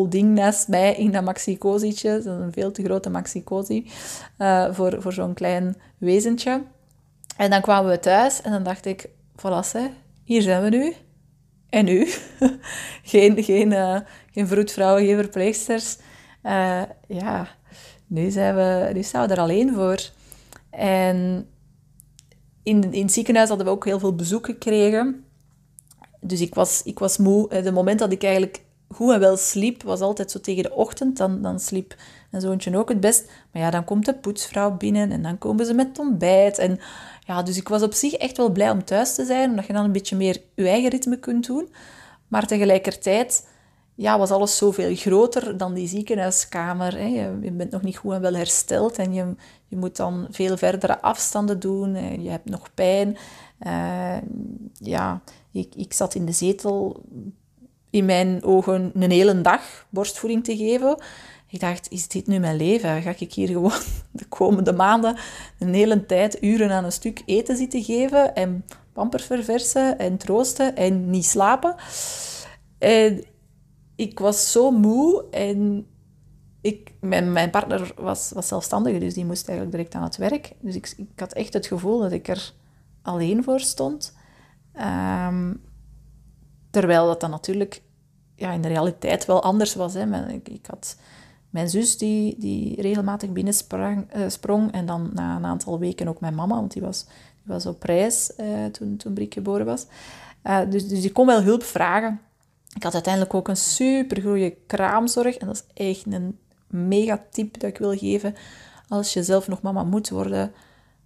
ding 0.08 0.34
naast 0.34 0.69
mij 0.69 0.94
in 0.94 1.12
dat 1.12 1.25
maxi-cozietje. 1.25 2.11
Dat 2.11 2.19
is 2.19 2.25
een 2.25 2.52
veel 2.52 2.73
te 2.73 2.82
grote 2.82 3.11
maxi-cozy 3.11 3.87
uh, 4.38 4.73
voor, 4.73 5.02
voor 5.02 5.12
zo'n 5.12 5.34
klein 5.34 5.76
wezentje. 5.99 6.62
En 7.37 7.50
dan 7.50 7.61
kwamen 7.61 7.90
we 7.90 7.99
thuis 7.99 8.43
en 8.43 8.50
dan 8.50 8.62
dacht 8.62 8.87
ik, 8.87 9.08
voilà, 9.37 9.61
hier 10.31 10.43
zijn 10.43 10.62
we 10.62 10.69
nu. 10.69 10.94
En 11.69 11.85
nu? 11.85 12.09
geen, 13.12 13.43
geen, 13.43 13.71
uh, 13.73 13.99
geen 14.32 14.47
vroedvrouwen, 14.47 15.05
geen 15.05 15.17
verpleegsters. 15.17 15.97
Uh, 16.43 16.82
ja, 17.09 17.49
nu, 18.06 18.31
zijn 18.31 18.55
we, 18.55 18.91
nu 18.93 19.03
staan 19.03 19.27
we 19.27 19.35
er 19.35 19.41
alleen 19.41 19.75
voor. 19.75 20.11
En 20.71 21.49
in, 22.62 22.93
in 22.93 23.03
het 23.03 23.12
ziekenhuis 23.12 23.49
hadden 23.49 23.67
we 23.67 23.73
ook 23.73 23.85
heel 23.85 23.99
veel 23.99 24.15
bezoek 24.15 24.47
gekregen. 24.47 25.25
Dus 26.21 26.41
ik 26.41 26.55
was, 26.55 26.83
ik 26.83 26.99
was 26.99 27.19
moe. 27.19 27.55
Het 27.55 27.75
moment 27.75 27.99
dat 27.99 28.12
ik 28.12 28.23
eigenlijk 28.23 28.65
goed 28.88 29.12
en 29.12 29.21
wel 29.21 29.37
sliep, 29.37 29.83
was 29.83 30.00
altijd 30.00 30.31
zo 30.31 30.41
tegen 30.41 30.62
de 30.62 30.75
ochtend. 30.75 31.17
Dan, 31.17 31.43
dan 31.43 31.61
sliep 31.61 31.94
mijn 32.31 32.43
zoontje 32.43 32.76
ook 32.76 32.88
het 32.88 33.00
best. 33.00 33.31
Maar 33.53 33.62
ja, 33.62 33.71
dan 33.71 33.85
komt 33.85 34.05
de 34.05 34.15
poetsvrouw 34.15 34.76
binnen 34.76 35.12
en 35.12 35.23
dan 35.23 35.38
komen 35.38 35.67
ze 35.67 35.75
met 35.75 35.99
ontbijt. 35.99 36.59
En 36.59 36.79
ja, 37.31 37.43
dus 37.43 37.56
ik 37.56 37.69
was 37.69 37.82
op 37.82 37.93
zich 37.93 38.12
echt 38.12 38.37
wel 38.37 38.50
blij 38.50 38.71
om 38.71 38.85
thuis 38.85 39.15
te 39.15 39.25
zijn, 39.25 39.50
omdat 39.50 39.67
je 39.67 39.73
dan 39.73 39.85
een 39.85 39.93
beetje 39.93 40.17
meer 40.17 40.43
je 40.55 40.69
eigen 40.69 40.91
ritme 40.91 41.19
kunt 41.19 41.47
doen. 41.47 41.73
Maar 42.29 42.47
tegelijkertijd 42.47 43.49
ja, 43.94 44.19
was 44.19 44.31
alles 44.31 44.56
zoveel 44.56 44.94
groter 44.94 45.56
dan 45.56 45.75
die 45.75 45.88
ziekenhuiskamer. 45.88 46.93
Hè. 46.93 47.06
Je, 47.41 47.53
bent 47.53 47.71
nog 47.71 47.82
niet 47.82 47.97
goed 47.97 48.12
en 48.12 48.21
wel 48.21 48.35
hersteld 48.35 48.99
en 48.99 49.12
je, 49.12 49.35
je 49.67 49.77
moet 49.77 49.97
dan 49.97 50.27
veel 50.31 50.56
verdere 50.56 51.00
afstanden 51.00 51.61
doen. 51.61 52.21
Je 52.23 52.31
hebt 52.31 52.50
nog 52.50 52.75
pijn. 52.75 53.17
Uh, 53.67 54.17
ja, 54.73 55.23
ik, 55.53 55.75
ik 55.75 55.93
zat 55.93 56.15
in 56.15 56.26
de 56.26 56.33
zetel 56.33 57.03
in 57.91 58.05
mijn 58.05 58.44
ogen 58.44 58.91
een 58.94 59.11
hele 59.11 59.41
dag 59.41 59.87
borstvoeding 59.91 60.44
te 60.44 60.56
geven. 60.56 61.03
Ik 61.50 61.61
dacht, 61.61 61.91
is 61.91 62.08
dit 62.08 62.26
nu 62.26 62.38
mijn 62.38 62.56
leven? 62.56 63.02
Ga 63.02 63.14
ik 63.19 63.32
hier 63.32 63.49
gewoon 63.49 63.81
de 64.11 64.25
komende 64.25 64.73
maanden 64.73 65.17
een 65.58 65.75
hele 65.75 66.06
tijd 66.06 66.43
uren 66.43 66.70
aan 66.70 66.85
een 66.85 66.93
stuk 66.93 67.23
eten 67.26 67.56
zitten 67.56 67.82
geven 67.82 68.35
en 68.35 68.64
pampers 68.93 69.25
verversen 69.25 69.99
en 69.99 70.17
troosten 70.17 70.76
en 70.76 71.11
niet 71.11 71.25
slapen? 71.25 71.75
En 72.79 73.25
ik 73.97 74.19
was 74.19 74.52
zo 74.52 74.70
moe 74.70 75.25
en 75.31 75.87
ik, 76.61 76.93
mijn, 77.00 77.32
mijn 77.32 77.50
partner 77.50 77.93
was, 77.97 78.31
was 78.35 78.49
zelfstandig, 78.49 78.99
dus 78.99 79.14
die 79.14 79.25
moest 79.25 79.49
eigenlijk 79.49 79.76
direct 79.76 79.95
aan 79.95 80.02
het 80.02 80.16
werk. 80.16 80.52
Dus 80.61 80.75
ik, 80.75 80.95
ik 80.97 81.21
had 81.21 81.33
echt 81.33 81.52
het 81.52 81.66
gevoel 81.66 81.99
dat 81.99 82.12
ik 82.12 82.28
er 82.28 82.52
alleen 83.02 83.45
voor 83.45 83.61
stond. 83.61 84.16
Um, 84.76 85.69
Terwijl 86.71 87.07
dat 87.07 87.21
dan 87.21 87.30
natuurlijk 87.30 87.83
ja, 88.35 88.52
in 88.52 88.62
de 88.62 88.69
realiteit 88.69 89.26
wel 89.26 89.42
anders 89.42 89.75
was. 89.75 89.95
Hè. 89.95 90.28
Ik, 90.28 90.49
ik 90.49 90.66
had 90.66 90.97
mijn 91.50 91.71
zus 91.71 91.99
die, 91.99 92.35
die 92.38 92.80
regelmatig 92.80 93.30
binnensprong 93.33 94.16
uh, 94.16 94.28
sprong, 94.28 94.73
en 94.73 94.87
dan 94.87 95.11
na 95.12 95.37
een 95.37 95.45
aantal 95.45 95.78
weken 95.78 96.09
ook 96.09 96.21
mijn 96.21 96.35
mama, 96.35 96.54
want 96.54 96.73
die 96.73 96.83
was, 96.83 97.04
die 97.42 97.52
was 97.52 97.66
op 97.66 97.83
reis 97.83 98.33
uh, 98.40 98.64
toen, 98.64 98.97
toen 98.97 99.12
Brik 99.12 99.35
geboren 99.35 99.66
was. 99.66 99.87
Uh, 100.45 100.61
dus, 100.71 100.88
dus 100.88 101.04
ik 101.04 101.12
kon 101.12 101.26
wel 101.26 101.42
hulp 101.42 101.62
vragen. 101.62 102.21
Ik 102.75 102.83
had 102.83 102.95
uiteindelijk 102.95 103.35
ook 103.35 103.49
een 103.49 103.57
super 103.57 104.23
goede 104.23 104.57
kraamzorg. 104.66 105.37
En 105.37 105.47
dat 105.47 105.57
is 105.57 105.87
echt 105.88 106.07
een 106.07 106.38
mega 106.66 107.25
tip 107.30 107.61
dat 107.61 107.71
ik 107.71 107.78
wil 107.78 107.97
geven. 107.97 108.35
Als 108.88 109.12
je 109.12 109.23
zelf 109.23 109.49
nog 109.49 109.62
mama 109.62 109.85
moet 109.85 110.09
worden, 110.09 110.52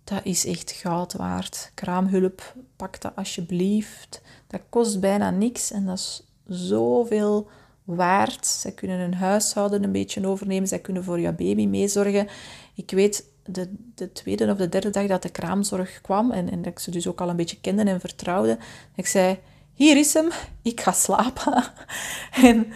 dat 0.04 0.20
is 0.24 0.46
echt 0.46 0.70
goud 0.70 1.12
waard. 1.12 1.70
Kraamhulp, 1.74 2.54
pak 2.76 3.00
dat 3.00 3.16
alsjeblieft. 3.16 4.22
Dat 4.46 4.60
kost 4.68 5.00
bijna 5.00 5.30
niks 5.30 5.70
en 5.70 5.86
dat 5.86 5.98
is 5.98 6.22
zoveel 6.46 7.48
waard. 7.84 8.46
Zij 8.46 8.72
kunnen 8.72 8.98
hun 8.98 9.14
huishouden 9.14 9.84
een 9.84 9.92
beetje 9.92 10.26
overnemen. 10.26 10.68
Zij 10.68 10.78
kunnen 10.78 11.04
voor 11.04 11.20
jouw 11.20 11.34
baby 11.34 11.66
meezorgen. 11.66 12.28
Ik 12.74 12.90
weet 12.90 13.24
de, 13.44 13.74
de 13.94 14.12
tweede 14.12 14.50
of 14.50 14.56
de 14.56 14.68
derde 14.68 14.90
dag 14.90 15.06
dat 15.06 15.22
de 15.22 15.28
kraamzorg 15.28 16.00
kwam 16.00 16.30
en, 16.30 16.50
en 16.50 16.62
dat 16.62 16.72
ik 16.72 16.78
ze 16.78 16.90
dus 16.90 17.06
ook 17.06 17.20
al 17.20 17.28
een 17.28 17.36
beetje 17.36 17.60
kende 17.60 17.82
en 17.82 18.00
vertrouwde. 18.00 18.58
Ik 18.94 19.06
zei, 19.06 19.38
hier 19.74 19.96
is 19.96 20.14
hem, 20.14 20.28
ik 20.62 20.80
ga 20.80 20.92
slapen. 20.92 21.64
en 22.42 22.66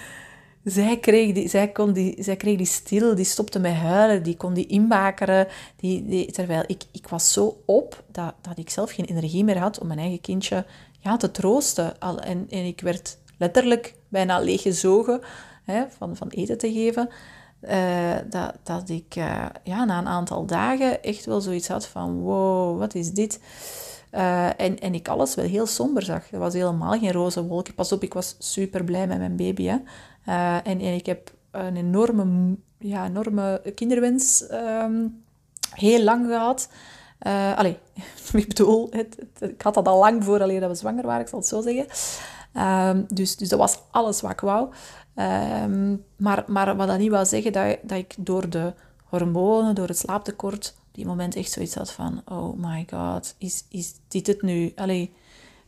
zij 0.65 0.99
kreeg 0.99 1.35
die, 1.35 1.49
zij 1.49 1.69
kon 1.69 1.93
die, 1.93 2.23
zij 2.23 2.37
kreeg 2.37 2.57
die 2.57 2.67
stil, 2.67 3.15
die 3.15 3.25
stopte 3.25 3.59
met 3.59 3.75
huilen, 3.75 4.23
die 4.23 4.37
kon 4.37 4.55
die 4.55 4.67
inbakeren. 4.67 5.47
Die, 5.77 6.31
terwijl 6.33 6.65
ik, 6.67 6.83
ik 6.93 7.09
was 7.09 7.33
zo 7.33 7.63
op 7.67 8.05
dat, 8.13 8.35
dat 8.41 8.59
ik 8.59 8.71
zelf 8.71 8.91
geen 8.91 9.05
energie 9.05 9.45
meer 9.45 9.59
had 9.59 9.79
om 9.79 9.87
mijn 9.87 9.99
eigen 9.99 10.21
kindje 10.21 10.65
ja, 11.01 11.17
te 11.17 11.31
troosten. 11.31 12.01
En, 12.01 12.47
en 12.51 12.65
ik 12.65 12.81
werd 12.81 13.19
letterlijk 13.39 13.95
bijna 14.09 14.39
leeggezogen 14.39 15.21
hè, 15.65 15.85
van, 15.99 16.17
van 16.17 16.29
eten 16.29 16.59
te 16.59 16.73
geven. 16.73 17.09
Uh, 17.63 18.17
dat, 18.31 18.55
dat 18.63 18.89
ik 18.89 19.17
uh, 19.17 19.47
ja, 19.63 19.85
na 19.85 19.99
een 19.99 20.07
aantal 20.07 20.47
dagen 20.47 21.03
echt 21.03 21.25
wel 21.25 21.41
zoiets 21.41 21.69
had 21.69 21.87
van 21.87 22.21
wow, 22.21 22.79
wat 22.79 22.95
is 22.95 23.11
dit? 23.11 23.41
Uh, 24.13 24.61
en, 24.61 24.79
en 24.79 24.95
ik 24.95 25.09
alles 25.09 25.35
wel 25.35 25.45
heel 25.45 25.67
somber 25.67 26.03
zag. 26.03 26.33
Er 26.33 26.39
was 26.39 26.55
helemaal 26.55 26.99
geen 26.99 27.13
roze 27.13 27.45
wolken. 27.45 27.75
Pas 27.75 27.93
op, 27.93 28.03
ik 28.03 28.15
was 28.15 28.37
super 28.39 28.85
blij 28.85 29.07
met 29.07 29.19
mijn 29.19 29.37
baby. 29.37 29.65
Hè. 29.65 29.77
En, 30.63 30.81
en 30.81 30.95
ik 30.95 31.07
heb 31.07 31.33
een 31.51 31.77
enorme, 31.77 32.57
ja, 32.79 33.07
enorme 33.07 33.63
kinderwens 33.75 34.45
um, 34.51 35.23
heel 35.75 36.03
lang 36.03 36.27
gehad. 36.27 36.69
Allee, 37.57 37.79
ik 38.33 38.49
bedoel, 38.49 38.91
ik 39.41 39.63
had 39.63 39.75
dat 39.75 39.89
al 39.89 39.99
lang 39.99 40.25
voor 40.25 40.43
alleen 40.43 40.61
dat 40.61 40.71
we 40.71 40.77
zwanger 40.77 41.07
waren, 41.07 41.21
ik 41.21 41.29
zal 41.29 41.39
het 41.39 41.49
zo 41.49 41.61
zeggen. 41.61 41.87
Um, 42.55 43.07
dus, 43.09 43.37
dus 43.37 43.49
dat 43.49 43.59
was 43.59 43.79
alles 43.91 44.21
wat 44.21 44.31
ik 44.31 44.41
wou. 44.41 44.69
Um, 45.15 46.05
maar, 46.17 46.45
maar 46.47 46.77
wat 46.77 46.89
dat 46.89 46.99
niet 46.99 47.11
wil 47.11 47.27
zeggen 47.27 47.53
dat, 47.53 47.79
dat 47.83 47.99
ik 47.99 48.15
door 48.19 48.51
de 48.51 48.73
hormonen, 49.05 49.75
door 49.75 49.89
het 49.89 49.99
slaaptekort, 49.99 50.75
die 50.93 51.07
moment 51.07 51.37
echt 51.37 51.53
zoiets 51.53 51.75
had 51.75 51.93
van, 51.93 52.23
oh 52.25 52.57
my 52.57 52.87
god, 52.91 53.35
is, 53.39 53.65
is 53.69 53.95
dit 54.09 54.27
het 54.27 54.43
nu? 54.43 54.73
Allee, 54.77 55.13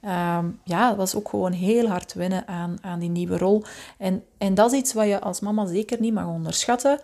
um, 0.04 0.60
ja, 0.64 0.88
het 0.88 0.96
was 0.96 1.14
ook 1.14 1.28
gewoon 1.28 1.52
heel 1.52 1.88
hard 1.88 2.14
wennen 2.14 2.49
aan, 2.49 2.78
aan 2.80 2.99
die 2.99 3.10
nieuwe 3.10 3.38
rol. 3.38 3.62
En, 3.99 4.25
en 4.38 4.54
dat 4.54 4.72
is 4.72 4.78
iets 4.78 4.92
wat 4.92 5.06
je 5.06 5.20
als 5.20 5.40
mama 5.40 5.66
zeker 5.66 6.00
niet 6.00 6.14
mag 6.14 6.26
onderschatten. 6.26 7.00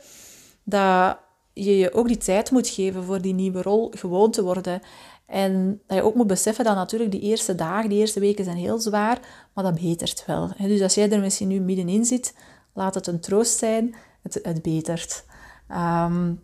Dat 0.65 1.19
je 1.53 1.77
je 1.77 1.93
ook 1.93 2.09
die 2.09 2.17
tijd 2.17 2.51
moet 2.51 2.69
geven 2.69 3.05
voor 3.05 3.21
die 3.21 3.35
nieuwe 3.35 3.63
rol 3.63 3.91
gewoon 3.95 4.31
te 4.31 4.43
worden. 4.43 4.81
En 5.27 5.81
dat 5.87 5.97
je 5.97 6.03
ook 6.03 6.15
moet 6.15 6.27
beseffen 6.27 6.65
dat 6.65 6.75
natuurlijk 6.75 7.11
die 7.11 7.21
eerste 7.21 7.55
dagen, 7.55 7.89
die 7.89 7.99
eerste 7.99 8.21
weken 8.21 8.45
zijn 8.45 8.57
heel 8.57 8.79
zwaar, 8.79 9.21
maar 9.53 9.65
dat 9.65 9.81
betert 9.81 10.25
wel. 10.27 10.51
Dus 10.59 10.83
als 10.83 10.95
jij 10.95 11.11
er 11.11 11.21
misschien 11.21 11.49
nu 11.49 11.61
middenin 11.61 12.05
zit, 12.05 12.35
laat 12.73 12.95
het 12.95 13.07
een 13.07 13.21
troost 13.21 13.59
zijn, 13.59 13.95
het, 14.23 14.39
het 14.43 14.63
betert. 14.63 15.25
Um, 15.71 16.41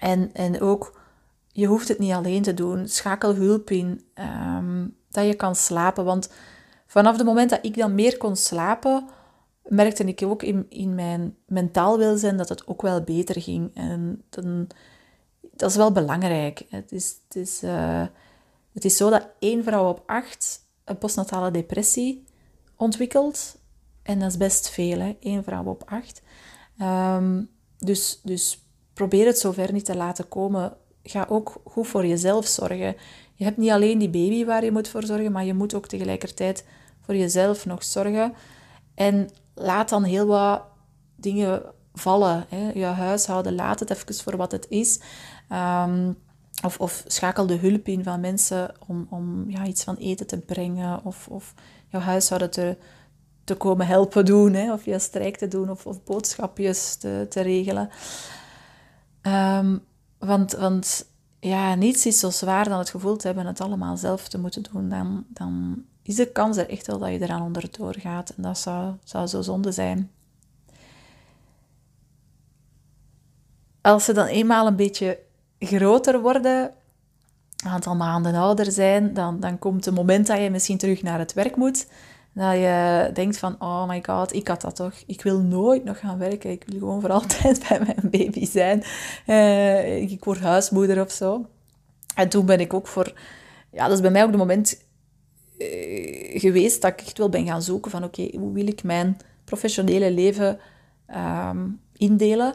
en, 0.00 0.30
en 0.32 0.60
ook, 0.60 1.00
je 1.52 1.66
hoeft 1.66 1.88
het 1.88 1.98
niet 1.98 2.12
alleen 2.12 2.42
te 2.42 2.54
doen. 2.54 2.88
Schakel 2.88 3.34
hulp 3.34 3.70
in, 3.70 4.04
um, 4.58 4.96
dat 5.10 5.26
je 5.26 5.34
kan 5.34 5.54
slapen. 5.54 6.04
Want 6.04 6.30
vanaf 6.86 7.16
het 7.16 7.26
moment 7.26 7.50
dat 7.50 7.58
ik 7.62 7.76
dan 7.76 7.94
meer 7.94 8.16
kon 8.16 8.36
slapen, 8.36 9.08
merkte 9.62 10.04
ik 10.04 10.22
ook 10.22 10.42
in, 10.42 10.66
in 10.68 10.94
mijn 10.94 11.36
mentaal 11.46 11.98
welzijn 11.98 12.36
dat 12.36 12.48
het 12.48 12.66
ook 12.66 12.82
wel 12.82 13.00
beter 13.02 13.42
ging. 13.42 13.70
En 13.74 14.22
dan, 14.30 14.66
dat 15.56 15.70
is 15.70 15.76
wel 15.76 15.92
belangrijk. 15.92 16.62
Het 16.68 16.92
is, 16.92 17.16
het, 17.28 17.36
is, 17.36 17.62
uh, 17.62 18.06
het 18.72 18.84
is 18.84 18.96
zo 18.96 19.10
dat 19.10 19.28
één 19.38 19.64
vrouw 19.64 19.88
op 19.88 20.02
acht 20.06 20.60
een 20.84 20.98
postnatale 20.98 21.50
depressie 21.50 22.24
ontwikkelt. 22.76 23.56
En 24.02 24.18
dat 24.18 24.30
is 24.30 24.36
best 24.36 24.70
veel, 24.70 24.98
hè? 24.98 25.16
één 25.20 25.44
vrouw 25.44 25.64
op 25.64 25.82
acht. 25.86 26.22
Um, 26.82 27.50
dus, 27.78 28.20
dus 28.22 28.58
probeer 28.92 29.26
het 29.26 29.38
zover 29.38 29.72
niet 29.72 29.84
te 29.84 29.96
laten 29.96 30.28
komen. 30.28 30.76
Ga 31.02 31.26
ook 31.28 31.60
goed 31.64 31.86
voor 31.86 32.06
jezelf 32.06 32.46
zorgen. 32.46 32.96
Je 33.34 33.44
hebt 33.44 33.56
niet 33.56 33.70
alleen 33.70 33.98
die 33.98 34.10
baby 34.10 34.44
waar 34.44 34.64
je 34.64 34.72
moet 34.72 34.88
voor 34.88 35.04
zorgen, 35.04 35.32
maar 35.32 35.44
je 35.44 35.54
moet 35.54 35.74
ook 35.74 35.86
tegelijkertijd 35.86 36.64
voor 37.00 37.16
jezelf 37.16 37.66
nog 37.66 37.84
zorgen. 37.84 38.34
En 38.94 39.30
laat 39.54 39.88
dan 39.88 40.02
heel 40.02 40.26
wat 40.26 40.62
dingen 41.16 41.62
vallen. 41.94 42.46
Hè. 42.48 42.70
Je 42.74 42.84
huishouden, 42.84 43.54
laat 43.54 43.80
het 43.80 43.90
even 43.90 44.14
voor 44.14 44.36
wat 44.36 44.52
het 44.52 44.66
is. 44.68 45.00
Um, 45.52 46.16
of, 46.62 46.78
of 46.78 47.04
schakel 47.06 47.46
de 47.46 47.56
hulp 47.56 47.88
in 47.88 48.02
van 48.02 48.20
mensen 48.20 48.74
om, 48.86 49.06
om 49.10 49.50
ja, 49.50 49.66
iets 49.66 49.84
van 49.84 49.96
eten 49.96 50.26
te 50.26 50.38
brengen. 50.38 51.04
Of, 51.04 51.28
of 51.28 51.54
jouw 51.88 52.00
huishouden 52.00 52.50
te, 52.50 52.76
te 53.44 53.54
komen 53.54 53.86
helpen 53.86 54.24
doen. 54.24 54.52
Hè. 54.52 54.72
Of 54.72 54.84
je 54.84 54.98
strijk 54.98 55.36
te 55.36 55.48
doen 55.48 55.70
of, 55.70 55.86
of 55.86 56.04
boodschapjes 56.04 56.96
te, 56.96 57.26
te 57.28 57.40
regelen. 57.40 57.90
Um, 59.22 59.84
want, 60.18 60.52
want 60.52 61.06
ja, 61.40 61.74
niets 61.74 62.06
is 62.06 62.18
zo 62.18 62.30
zwaar 62.30 62.68
dan 62.68 62.78
het 62.78 62.90
gevoel 62.90 63.16
te 63.16 63.26
hebben 63.26 63.46
het 63.46 63.60
allemaal 63.60 63.96
zelf 63.96 64.28
te 64.28 64.38
moeten 64.38 64.62
doen. 64.62 64.88
Dan, 64.88 65.24
dan 65.28 65.84
is 66.02 66.16
de 66.16 66.32
kans 66.32 66.56
er 66.56 66.68
echt 66.68 66.86
wel 66.86 66.98
dat 66.98 67.10
je 67.10 67.22
eraan 67.22 67.42
onderdoor 67.42 67.94
gaat. 67.98 68.30
En 68.30 68.42
dat 68.42 68.58
zou, 68.58 68.94
zou 69.04 69.26
zo 69.26 69.42
zonde 69.42 69.72
zijn. 69.72 70.10
Als 73.80 74.04
ze 74.04 74.12
dan 74.12 74.26
eenmaal 74.26 74.66
een 74.66 74.76
beetje 74.76 75.18
groter 75.66 76.20
worden, 76.20 76.70
een 77.64 77.70
aantal 77.70 77.94
maanden 77.94 78.34
ouder 78.34 78.72
zijn, 78.72 79.14
dan, 79.14 79.40
dan 79.40 79.58
komt 79.58 79.84
het 79.84 79.94
moment 79.94 80.26
dat 80.26 80.40
je 80.40 80.50
misschien 80.50 80.78
terug 80.78 81.02
naar 81.02 81.18
het 81.18 81.32
werk 81.32 81.56
moet. 81.56 81.86
Dat 82.34 82.52
je 82.54 83.10
denkt 83.12 83.38
van, 83.38 83.56
oh 83.58 83.88
my 83.88 84.02
god, 84.06 84.34
ik 84.34 84.48
had 84.48 84.60
dat 84.60 84.76
toch. 84.76 84.94
Ik 85.06 85.22
wil 85.22 85.40
nooit 85.40 85.84
nog 85.84 85.98
gaan 85.98 86.18
werken. 86.18 86.50
Ik 86.50 86.64
wil 86.66 86.78
gewoon 86.78 87.00
voor 87.00 87.10
altijd 87.20 87.64
bij 87.68 87.80
mijn 87.80 88.10
baby 88.10 88.46
zijn. 88.46 88.82
Uh, 89.26 90.00
ik 90.10 90.24
word 90.24 90.40
huismoeder 90.40 91.00
of 91.00 91.12
zo. 91.12 91.46
En 92.14 92.28
toen 92.28 92.46
ben 92.46 92.60
ik 92.60 92.74
ook 92.74 92.86
voor... 92.86 93.12
Ja, 93.70 93.84
dat 93.84 93.92
is 93.92 94.00
bij 94.00 94.10
mij 94.10 94.24
ook 94.24 94.30
de 94.30 94.36
moment 94.36 94.82
uh, 95.58 96.40
geweest 96.40 96.82
dat 96.82 96.92
ik 96.92 97.00
echt 97.00 97.18
wel 97.18 97.28
ben 97.28 97.46
gaan 97.46 97.62
zoeken 97.62 97.90
van, 97.90 98.04
oké, 98.04 98.28
hoe 98.38 98.52
wil 98.52 98.66
ik 98.66 98.82
mijn 98.82 99.16
professionele 99.44 100.10
leven 100.10 100.58
um, 101.48 101.80
indelen 101.96 102.54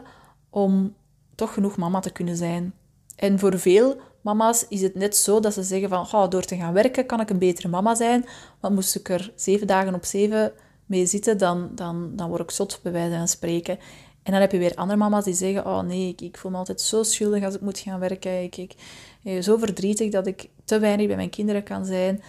om 0.50 0.94
toch 1.34 1.54
genoeg 1.54 1.76
mama 1.76 2.00
te 2.00 2.12
kunnen 2.12 2.36
zijn. 2.36 2.74
En 3.20 3.38
voor 3.38 3.58
veel 3.58 4.00
mama's 4.20 4.66
is 4.68 4.82
het 4.82 4.94
net 4.94 5.16
zo 5.16 5.40
dat 5.40 5.54
ze 5.54 5.62
zeggen 5.62 5.88
van, 5.88 6.06
oh, 6.12 6.28
door 6.28 6.44
te 6.44 6.56
gaan 6.56 6.72
werken 6.72 7.06
kan 7.06 7.20
ik 7.20 7.30
een 7.30 7.38
betere 7.38 7.68
mama 7.68 7.94
zijn. 7.94 8.24
Want 8.60 8.74
moest 8.74 8.94
ik 8.94 9.08
er 9.08 9.32
zeven 9.36 9.66
dagen 9.66 9.94
op 9.94 10.04
zeven 10.04 10.52
mee 10.86 11.06
zitten, 11.06 11.38
dan, 11.38 11.70
dan, 11.74 12.12
dan 12.16 12.28
word 12.28 12.40
ik 12.40 12.50
zot, 12.50 12.80
bij 12.82 12.92
wijze 12.92 13.16
van 13.16 13.28
spreken. 13.28 13.78
En 14.22 14.32
dan 14.32 14.40
heb 14.40 14.52
je 14.52 14.58
weer 14.58 14.74
andere 14.74 14.98
mama's 14.98 15.24
die 15.24 15.34
zeggen, 15.34 15.66
oh 15.66 15.80
nee, 15.80 16.08
ik, 16.08 16.20
ik 16.20 16.38
voel 16.38 16.50
me 16.50 16.56
altijd 16.56 16.80
zo 16.80 17.02
schuldig 17.02 17.44
als 17.44 17.54
ik 17.54 17.60
moet 17.60 17.78
gaan 17.78 18.00
werken. 18.00 18.42
Ik, 18.42 18.56
ik, 18.56 18.74
ik 19.22 19.42
zo 19.42 19.56
verdrietig 19.56 20.10
dat 20.10 20.26
ik 20.26 20.48
te 20.64 20.78
weinig 20.78 21.06
bij 21.06 21.16
mijn 21.16 21.30
kinderen 21.30 21.62
kan 21.62 21.84
zijn. 21.84 22.22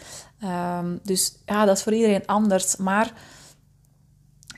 Um, 0.83 0.99
dus 1.03 1.37
ja, 1.45 1.65
dat 1.65 1.77
is 1.77 1.83
voor 1.83 1.93
iedereen 1.93 2.25
anders. 2.25 2.75
Maar 2.75 3.13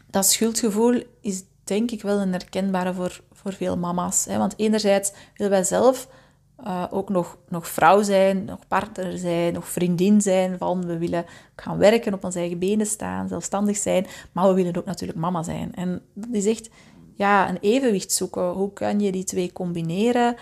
dat 0.10 0.26
schuldgevoel 0.26 1.04
is 1.22 1.44
denk 1.64 1.92
ik 1.92 2.02
wel 2.02 2.20
een 2.20 2.32
herkenbare 2.32 2.94
voor, 2.94 3.22
voor 3.32 3.54
veel 3.54 3.78
mama's. 3.78 4.26
Hè? 4.26 4.38
Want 4.38 4.54
enerzijds 4.58 5.12
willen 5.36 5.52
wij 5.52 5.64
zelf 5.64 6.08
uh, 6.64 6.86
ook 6.90 7.10
nog, 7.10 7.38
nog 7.50 7.68
vrouw 7.68 8.02
zijn, 8.02 8.46
nog 8.46 8.68
partner 8.68 9.18
zijn, 9.18 9.54
nog 9.54 9.68
vriendin 9.68 10.22
zijn 10.22 10.58
van 10.58 10.86
we 10.86 10.98
willen 10.98 11.26
gaan 11.56 11.78
werken, 11.78 12.14
op 12.14 12.24
onze 12.24 12.40
eigen 12.40 12.60
benen 12.60 12.86
staan, 12.86 13.28
zelfstandig 13.28 13.78
zijn, 13.78 14.06
maar 14.32 14.48
we 14.48 14.54
willen 14.54 14.78
ook 14.78 14.86
natuurlijk 14.86 15.20
mama 15.20 15.44
zijn. 15.44 15.74
En 15.76 16.02
dat 16.14 16.30
is 16.32 16.46
echt 16.46 16.70
ja, 17.16 17.50
een 17.50 17.58
evenwicht 17.62 18.12
zoeken. 18.12 18.50
Hoe 18.50 18.74
kan 18.74 19.00
je 19.00 19.12
die 19.12 19.24
twee 19.24 19.54
combineren 19.54 20.36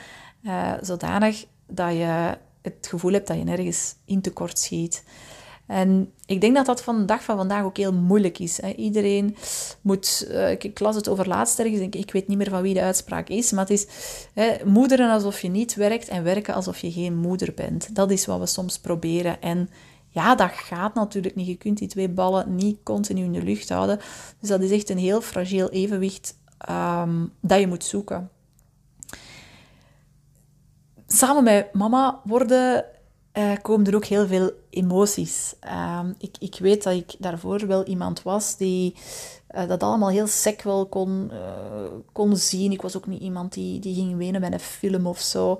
uh, 0.43 0.73
zodanig 0.81 1.45
dat 1.67 1.91
je 1.91 2.37
het 2.61 2.87
gevoel 2.89 3.11
hebt 3.11 3.27
dat 3.27 3.37
je 3.37 3.43
nergens 3.43 3.95
in 4.05 4.21
tekort 4.21 4.59
schiet. 4.59 5.03
En 5.71 6.11
ik 6.25 6.41
denk 6.41 6.55
dat 6.55 6.65
dat 6.65 6.83
van 6.83 6.97
de 6.97 7.05
dag 7.05 7.23
van 7.23 7.37
vandaag 7.37 7.63
ook 7.63 7.77
heel 7.77 7.93
moeilijk 7.93 8.39
is. 8.39 8.61
Hè. 8.61 8.69
Iedereen 8.69 9.35
moet... 9.81 10.27
Uh, 10.29 10.51
ik, 10.51 10.79
las 10.79 10.95
het 10.95 11.09
over 11.09 11.27
laatst 11.27 11.59
ergens, 11.59 11.79
ik, 11.79 11.95
ik 11.95 12.11
weet 12.11 12.27
niet 12.27 12.37
meer 12.37 12.49
van 12.49 12.61
wie 12.61 12.73
de 12.73 12.81
uitspraak 12.81 13.29
is, 13.29 13.51
maar 13.51 13.67
het 13.67 13.69
is 13.69 13.87
hè, 14.33 14.65
moederen 14.65 15.11
alsof 15.11 15.41
je 15.41 15.47
niet 15.47 15.75
werkt 15.75 16.07
en 16.07 16.23
werken 16.23 16.53
alsof 16.53 16.77
je 16.77 16.91
geen 16.91 17.15
moeder 17.15 17.53
bent. 17.53 17.95
Dat 17.95 18.11
is 18.11 18.25
wat 18.25 18.39
we 18.39 18.45
soms 18.45 18.79
proberen. 18.79 19.41
En 19.41 19.69
ja, 20.09 20.35
dat 20.35 20.51
gaat 20.51 20.93
natuurlijk 20.93 21.35
niet. 21.35 21.47
Je 21.47 21.55
kunt 21.55 21.77
die 21.77 21.87
twee 21.87 22.09
ballen 22.09 22.55
niet 22.55 22.77
continu 22.83 23.23
in 23.23 23.33
de 23.33 23.43
lucht 23.43 23.69
houden. 23.69 23.99
Dus 24.39 24.49
dat 24.49 24.61
is 24.61 24.71
echt 24.71 24.89
een 24.89 24.97
heel 24.97 25.21
fragiel 25.21 25.69
evenwicht 25.69 26.37
um, 26.69 27.31
dat 27.41 27.59
je 27.59 27.67
moet 27.67 27.83
zoeken. 27.83 28.29
Samen 31.07 31.43
met 31.43 31.73
mama 31.73 32.21
worden 32.23 32.85
uh, 33.33 33.51
komen 33.61 33.87
er 33.87 33.95
ook 33.95 34.05
heel 34.05 34.27
veel 34.27 34.51
emoties. 34.69 35.55
Uh, 35.65 35.99
ik, 36.17 36.35
ik 36.39 36.55
weet 36.59 36.83
dat 36.83 36.93
ik 36.93 37.15
daarvoor 37.19 37.67
wel 37.67 37.83
iemand 37.83 38.23
was 38.23 38.57
die 38.57 38.95
uh, 39.55 39.67
dat 39.67 39.83
allemaal 39.83 40.09
heel 40.09 40.27
sec 40.27 40.61
wel 40.61 40.85
kon, 40.85 41.29
uh, 41.33 41.83
kon 42.11 42.35
zien. 42.35 42.71
Ik 42.71 42.81
was 42.81 42.97
ook 42.97 43.07
niet 43.07 43.21
iemand 43.21 43.53
die, 43.53 43.79
die 43.79 43.95
ging 43.95 44.17
wenen 44.17 44.41
bij 44.41 44.51
een 44.51 44.59
film 44.59 45.07
of 45.07 45.19
zo. 45.19 45.59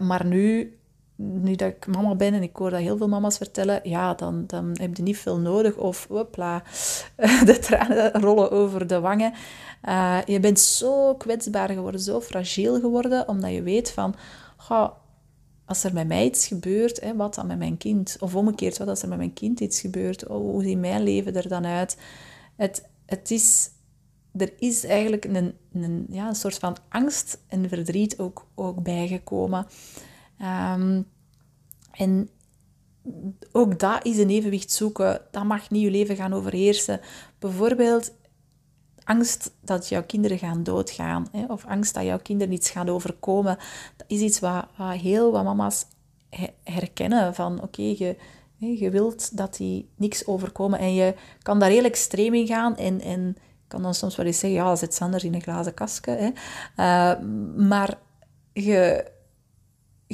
maar 0.00 0.26
nu, 0.26 0.76
nu 1.16 1.54
dat 1.54 1.68
ik 1.68 1.86
mama 1.86 2.14
ben 2.14 2.34
en 2.34 2.42
ik 2.42 2.56
hoor 2.56 2.70
dat 2.70 2.80
heel 2.80 2.96
veel 2.96 3.08
mama's 3.08 3.36
vertellen, 3.36 3.80
ja, 3.82 4.14
dan, 4.14 4.44
dan 4.46 4.70
heb 4.80 4.96
je 4.96 5.02
niet 5.02 5.18
veel 5.18 5.38
nodig. 5.38 5.76
Of, 5.76 6.06
hopla, 6.08 6.62
de 7.46 7.58
tranen 7.60 8.12
rollen 8.12 8.50
over 8.50 8.86
de 8.86 9.00
wangen. 9.00 9.32
je 10.26 10.38
bent 10.40 10.60
zo 10.60 11.14
kwetsbaar 11.14 11.68
geworden, 11.70 12.00
zo 12.00 12.20
fragiel 12.20 12.80
geworden, 12.80 13.28
omdat 13.28 13.52
je 13.52 13.62
weet 13.62 13.90
van... 13.90 14.14
Goh, 14.56 14.90
als 15.64 15.84
er 15.84 15.92
met 15.92 16.08
mij 16.08 16.24
iets 16.24 16.46
gebeurt, 16.46 17.00
hè, 17.00 17.16
wat 17.16 17.34
dan 17.34 17.46
met 17.46 17.58
mijn 17.58 17.76
kind? 17.76 18.16
Of 18.20 18.34
omgekeerd, 18.34 18.78
wat 18.78 18.88
als 18.88 19.02
er 19.02 19.08
met 19.08 19.18
mijn 19.18 19.32
kind 19.32 19.60
iets 19.60 19.80
gebeurt? 19.80 20.26
Oh, 20.26 20.36
hoe 20.36 20.62
ziet 20.62 20.78
mijn 20.78 21.02
leven 21.02 21.34
er 21.36 21.48
dan 21.48 21.66
uit? 21.66 21.96
Het, 22.56 22.88
het 23.06 23.30
is, 23.30 23.70
er 24.36 24.52
is 24.58 24.84
eigenlijk 24.84 25.24
een, 25.24 25.54
een, 25.72 26.06
ja, 26.10 26.28
een 26.28 26.34
soort 26.34 26.58
van 26.58 26.76
angst 26.88 27.38
en 27.46 27.68
verdriet 27.68 28.18
ook, 28.18 28.46
ook 28.54 28.82
bijgekomen. 28.82 29.66
Um, 30.40 31.06
en 31.92 32.28
ook 33.52 33.78
dat 33.78 34.04
is 34.04 34.18
een 34.18 34.30
evenwicht 34.30 34.72
zoeken. 34.72 35.20
Dat 35.30 35.44
mag 35.44 35.70
niet 35.70 35.82
je 35.82 35.90
leven 35.90 36.16
gaan 36.16 36.32
overheersen. 36.32 37.00
Bijvoorbeeld 37.38 38.12
angst 39.04 39.50
dat 39.60 39.88
jouw 39.88 40.02
kinderen 40.02 40.38
gaan 40.38 40.62
doodgaan, 40.62 41.28
hè, 41.32 41.44
of 41.44 41.66
angst 41.66 41.94
dat 41.94 42.04
jouw 42.04 42.18
kinderen 42.18 42.54
iets 42.54 42.70
gaan 42.70 42.88
overkomen, 42.88 43.58
dat 43.96 44.06
is 44.06 44.20
iets 44.20 44.40
wat, 44.40 44.66
wat 44.76 44.92
heel 44.92 45.32
wat 45.32 45.44
mama's 45.44 45.86
herkennen 46.64 47.34
van 47.34 47.62
oké, 47.62 47.82
je, 47.82 48.16
je 48.56 48.90
wilt 48.90 49.36
dat 49.36 49.56
die 49.56 49.88
niks 49.96 50.26
overkomen 50.26 50.78
en 50.78 50.94
je 50.94 51.14
kan 51.42 51.58
daar 51.58 51.70
heel 51.70 51.84
extreem 51.84 52.34
in 52.34 52.46
gaan 52.46 52.76
en, 52.76 53.00
en 53.00 53.36
kan 53.68 53.82
dan 53.82 53.94
soms 53.94 54.16
wel 54.16 54.26
eens 54.26 54.38
zeggen, 54.38 54.60
ja, 54.60 54.76
zit 54.76 54.94
Sander 54.94 55.24
in 55.24 55.34
een 55.34 55.42
glazen 55.42 55.74
kastje. 55.74 56.10
Hè. 56.10 56.30
Uh, 56.76 57.24
maar 57.68 57.98
je, 58.52 59.10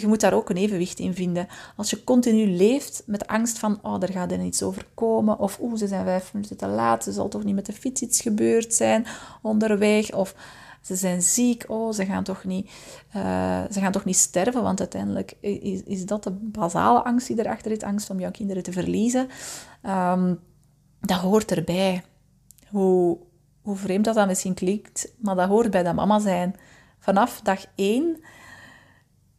je 0.01 0.07
moet 0.07 0.21
daar 0.21 0.35
ook 0.35 0.51
een 0.51 0.57
evenwicht 0.57 0.99
in 0.99 1.15
vinden. 1.15 1.47
Als 1.77 1.91
je 1.91 2.05
continu 2.05 2.47
leeft 2.47 3.03
met 3.07 3.27
angst 3.27 3.59
van, 3.59 3.79
oh, 3.83 4.03
er 4.03 4.13
gaat 4.13 4.33
er 4.33 4.45
iets 4.45 4.63
overkomen, 4.63 5.39
of 5.39 5.59
oeh, 5.61 5.79
ze 5.79 5.87
zijn 5.87 6.05
vijf 6.05 6.33
minuten 6.33 6.57
te 6.57 6.67
laat, 6.67 7.05
ze 7.05 7.13
zal 7.13 7.29
toch 7.29 7.45
niet 7.45 7.55
met 7.55 7.67
de 7.67 7.73
fiets 7.73 8.01
iets 8.01 8.21
gebeurd 8.21 8.75
zijn 8.75 9.07
onderweg, 9.43 10.13
of 10.13 10.35
ze 10.83 10.97
zijn 10.97 11.23
ziek, 11.23 11.65
oh, 11.67 11.93
ze 11.93 12.05
gaan 12.05 12.25
toch 12.25 12.45
niet, 12.45 12.71
uh, 13.17 13.63
ze 13.71 13.81
gaan 13.81 13.93
toch 13.93 14.05
niet 14.05 14.17
sterven, 14.17 14.63
want 14.63 14.81
uiteindelijk 14.81 15.37
is, 15.41 16.07
dat 16.07 16.25
de 16.25 16.31
basale 16.31 17.05
angst 17.05 17.27
die 17.27 17.39
erachter 17.39 17.71
zit, 17.71 17.83
angst 17.83 18.11
om 18.11 18.21
jouw 18.21 18.31
kinderen 18.31 18.63
te 18.63 18.73
verliezen. 18.73 19.29
Um, 19.87 20.41
dat 21.01 21.19
hoort 21.19 21.51
erbij. 21.51 22.03
Hoe, 22.71 23.19
hoe 23.63 23.77
vreemd 23.77 24.05
dat, 24.05 24.15
dat 24.15 24.27
misschien 24.27 24.55
klinkt, 24.55 25.13
maar 25.19 25.35
dat 25.35 25.49
hoort 25.49 25.71
bij 25.71 25.83
dat 25.83 25.95
mama 25.95 26.19
zijn. 26.19 26.55
Vanaf 26.99 27.41
dag 27.41 27.65
één 27.75 28.21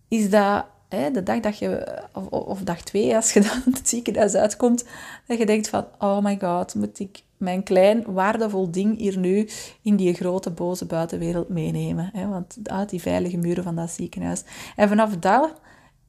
is 0.10 0.30
dat 0.30 0.66
hè, 0.90 1.12
de 1.12 1.24
dag 1.24 1.40
dat 1.40 1.58
je, 1.58 2.02
of, 2.14 2.28
of 2.28 2.62
dag 2.62 2.82
twee, 2.82 3.16
als 3.16 3.34
je 3.34 3.42
dan 3.64 3.74
het 3.74 3.90
ziekenhuis 3.90 4.36
uitkomt, 4.36 4.86
dat 5.28 5.38
je 5.38 5.46
denkt 5.46 5.70
van, 5.70 5.86
oh 6.00 6.24
my 6.24 6.38
god, 6.40 6.76
moet 6.76 7.00
ik 7.00 7.24
mijn 7.38 7.64
klein 7.64 8.04
waardevol 8.14 8.72
ding 8.72 8.98
hier 8.98 9.18
nu 9.18 9.50
in 9.82 9.96
die 9.96 10.14
grote 10.14 10.50
boze 10.50 10.86
buitenwereld 10.86 11.50
meenemen. 11.50 12.10
Hè? 12.14 12.28
Want 12.28 12.58
uit 12.64 12.90
die 12.90 13.02
veilige 13.02 13.38
muren 13.38 13.64
van 13.64 13.76
dat 13.76 13.90
ziekenhuis. 13.90 14.44
En 14.76 14.88
vanaf 14.88 15.18
daar 15.18 15.50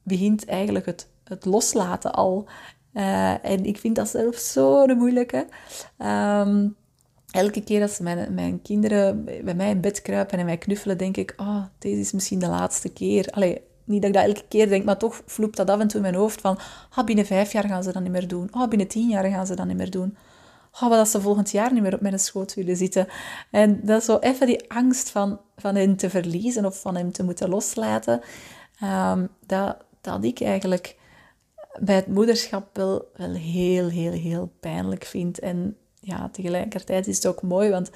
begint 0.03 0.45
eigenlijk 0.45 0.87
het, 0.87 1.09
het 1.25 1.45
loslaten 1.45 2.13
al. 2.13 2.49
Uh, 2.95 3.45
en 3.45 3.65
ik 3.65 3.79
vind 3.79 3.97
dat 3.97 4.09
zelf 4.09 4.37
zo 4.37 4.87
moeilijke. 4.87 5.47
Um, 5.99 6.77
elke 7.31 7.63
keer 7.63 7.83
als 7.83 7.99
mijn, 7.99 8.35
mijn 8.35 8.63
kinderen 8.63 9.25
bij 9.25 9.55
mij 9.55 9.71
in 9.71 9.81
bed 9.81 10.03
kruipen 10.03 10.39
en 10.39 10.45
mij 10.45 10.59
knuffelen, 10.59 10.99
denk 10.99 11.17
ik, 11.17 11.35
oh, 11.37 11.65
deze 11.79 12.01
is 12.01 12.13
misschien 12.13 12.39
de 12.39 12.49
laatste 12.49 12.93
keer. 12.93 13.27
Allee, 13.31 13.63
niet 13.91 14.03
dat 14.03 14.11
ik 14.11 14.17
dat 14.17 14.27
elke 14.27 14.49
keer 14.49 14.69
denk, 14.69 14.85
maar 14.85 14.99
toch 14.99 15.23
vloept 15.27 15.57
dat 15.57 15.71
af 15.71 15.81
en 15.81 15.87
toe 15.87 15.97
in 15.97 16.03
mijn 16.03 16.15
hoofd 16.15 16.41
van, 16.41 16.59
ah, 16.91 17.05
binnen 17.05 17.27
vijf 17.27 17.53
jaar 17.53 17.65
gaan 17.65 17.83
ze 17.83 17.93
dat 17.93 18.03
niet 18.03 18.13
meer 18.13 18.29
doen. 18.29 18.49
Ah, 18.51 18.69
binnen 18.69 18.89
tien 18.89 19.09
jaar 19.09 19.25
gaan 19.25 19.47
ze 19.47 19.55
dat 19.55 19.67
niet 19.67 19.77
meer 19.77 19.91
doen. 19.91 20.17
Ah, 20.71 20.89
wat 20.89 20.99
als 20.99 21.11
ze 21.11 21.21
volgend 21.21 21.51
jaar 21.51 21.73
niet 21.73 21.83
meer 21.83 21.95
op 21.95 22.01
mijn 22.01 22.19
schoot 22.19 22.55
willen 22.55 22.77
zitten. 22.77 23.07
En 23.51 23.81
dat 23.83 24.01
is 24.01 24.05
zo 24.05 24.19
even 24.19 24.47
die 24.47 24.71
angst 24.71 25.11
van, 25.11 25.41
van 25.57 25.75
hen 25.75 25.97
te 25.97 26.11
verliezen 26.11 26.65
of 26.65 26.81
van 26.81 26.97
hem 26.97 27.13
te 27.13 27.23
moeten 27.25 27.49
loslaten. 27.49 28.21
Um, 28.83 29.29
dat, 29.47 29.77
dat 30.01 30.25
ik 30.25 30.41
eigenlijk 30.41 30.97
bij 31.81 31.95
het 31.95 32.07
moederschap 32.07 32.77
wel, 32.77 33.09
wel 33.17 33.33
heel, 33.33 33.89
heel, 33.89 34.13
heel 34.13 34.53
pijnlijk 34.61 35.05
vind. 35.05 35.39
En 35.39 35.77
ja, 36.01 36.29
tegelijkertijd 36.29 37.07
is 37.07 37.17
het 37.17 37.27
ook 37.27 37.43
mooi, 37.43 37.71
want 37.71 37.91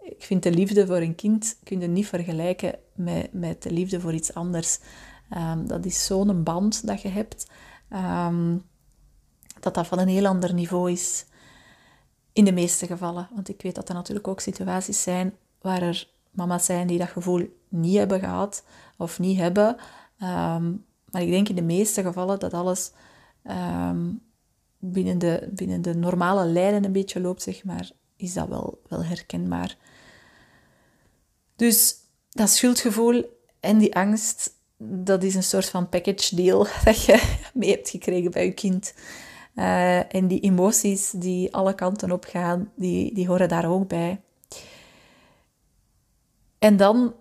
ik 0.00 0.24
vind 0.24 0.42
de 0.42 0.50
liefde 0.50 0.86
voor 0.86 0.96
een 0.96 1.14
kind 1.14 1.58
kun 1.64 1.80
je 1.80 1.86
niet 1.86 2.06
vergelijken 2.06 2.74
met, 2.94 3.32
met 3.32 3.62
de 3.62 3.70
liefde 3.70 4.00
voor 4.00 4.12
iets 4.12 4.34
anders. 4.34 4.78
Um, 5.36 5.66
dat 5.66 5.84
is 5.84 6.06
zo'n 6.06 6.42
band 6.42 6.86
dat 6.86 7.02
je 7.02 7.08
hebt, 7.08 7.46
um, 7.92 8.62
dat 9.60 9.74
dat 9.74 9.86
van 9.86 9.98
een 9.98 10.08
heel 10.08 10.26
ander 10.26 10.54
niveau 10.54 10.90
is. 10.90 11.24
In 12.32 12.44
de 12.44 12.52
meeste 12.52 12.86
gevallen. 12.86 13.28
Want 13.34 13.48
ik 13.48 13.62
weet 13.62 13.74
dat 13.74 13.88
er 13.88 13.94
natuurlijk 13.94 14.28
ook 14.28 14.40
situaties 14.40 15.02
zijn 15.02 15.34
waar 15.60 15.82
er 15.82 16.08
mama's 16.30 16.64
zijn 16.64 16.86
die 16.86 16.98
dat 16.98 17.08
gevoel 17.08 17.48
niet 17.68 17.96
hebben 17.96 18.20
gehad 18.20 18.64
of 18.96 19.18
niet 19.18 19.38
hebben. 19.38 19.76
Um, 20.22 20.84
maar 21.10 21.22
ik 21.22 21.30
denk 21.30 21.48
in 21.48 21.54
de 21.54 21.62
meeste 21.62 22.02
gevallen 22.02 22.38
dat 22.38 22.54
alles 22.54 22.92
binnen, 24.78 25.18
de, 25.18 25.48
binnen 25.52 25.82
de 25.82 25.94
normale 25.94 26.46
lijnen 26.46 26.84
een 26.84 26.92
beetje 26.92 27.20
loopt, 27.20 27.42
zeg 27.42 27.64
maar, 27.64 27.90
is 28.16 28.32
dat 28.32 28.48
wel, 28.48 28.82
wel 28.88 29.04
herkenbaar. 29.04 29.76
Dus 31.56 31.94
dat 32.30 32.50
schuldgevoel 32.50 33.24
en 33.60 33.78
die 33.78 33.94
angst, 33.94 34.58
dat 34.82 35.22
is 35.22 35.34
een 35.34 35.42
soort 35.42 35.68
van 35.68 35.88
package 35.88 36.36
deal 36.36 36.66
dat 36.84 37.04
je 37.04 37.38
mee 37.54 37.70
hebt 37.70 37.90
gekregen 37.90 38.30
bij 38.30 38.44
je 38.44 38.52
kind. 38.52 38.94
Uh, 39.54 40.14
en 40.14 40.28
die 40.28 40.40
emoties 40.40 41.10
die 41.10 41.54
alle 41.54 41.74
kanten 41.74 42.10
op 42.10 42.24
gaan, 42.24 42.72
die, 42.76 43.14
die 43.14 43.26
horen 43.26 43.48
daar 43.48 43.70
ook 43.70 43.88
bij. 43.88 44.20
En 46.58 46.76
dan 46.76 47.14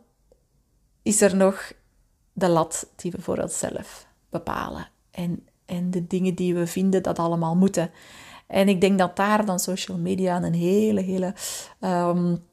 is 1.01 1.21
er 1.21 1.35
nog 1.35 1.71
de 2.33 2.47
lat 2.47 2.89
die 2.95 3.11
we 3.11 3.21
voor 3.21 3.37
onszelf 3.37 4.07
bepalen. 4.29 4.89
En, 5.11 5.47
en 5.65 5.91
de 5.91 6.07
dingen 6.07 6.35
die 6.35 6.55
we 6.55 6.67
vinden 6.67 7.03
dat 7.03 7.19
allemaal 7.19 7.55
moeten. 7.55 7.91
En 8.47 8.69
ik 8.69 8.81
denk 8.81 8.99
dat 8.99 9.15
daar 9.15 9.45
dan 9.45 9.59
social 9.59 9.97
media 9.97 10.43
een 10.43 10.53
hele, 10.53 11.01
hele 11.01 11.33
um, 11.79 12.47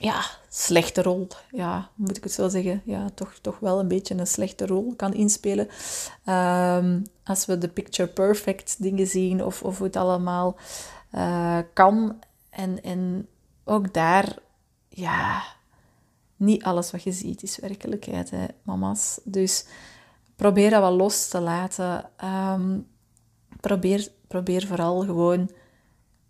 ja, 0.00 0.24
slechte 0.48 1.02
rol, 1.02 1.28
ja, 1.50 1.90
moet 1.94 2.16
ik 2.16 2.22
het 2.22 2.32
zo 2.32 2.48
zeggen, 2.48 2.82
ja, 2.84 3.10
toch, 3.14 3.34
toch 3.40 3.58
wel 3.58 3.78
een 3.78 3.88
beetje 3.88 4.14
een 4.14 4.26
slechte 4.26 4.66
rol 4.66 4.94
kan 4.96 5.14
inspelen. 5.14 5.68
Um, 6.26 7.06
als 7.24 7.46
we 7.46 7.58
de 7.58 7.68
picture 7.68 8.08
perfect 8.08 8.82
dingen 8.82 9.06
zien 9.06 9.44
of, 9.44 9.62
of 9.62 9.78
hoe 9.78 9.86
het 9.86 9.96
allemaal 9.96 10.56
uh, 11.12 11.58
kan. 11.74 12.18
En, 12.50 12.82
en 12.82 13.28
ook 13.64 13.94
daar, 13.94 14.38
ja, 14.88 15.42
niet 16.36 16.62
alles 16.62 16.90
wat 16.90 17.02
je 17.02 17.12
ziet 17.12 17.42
is 17.42 17.58
werkelijkheid, 17.58 18.30
hè, 18.30 18.46
mama's. 18.62 19.20
Dus 19.24 19.66
probeer 20.36 20.70
dat 20.70 20.80
wel 20.80 20.96
los 20.96 21.28
te 21.28 21.40
laten. 21.40 22.10
Um, 22.24 22.86
probeer, 23.60 24.08
probeer 24.28 24.66
vooral 24.66 25.00
gewoon 25.00 25.50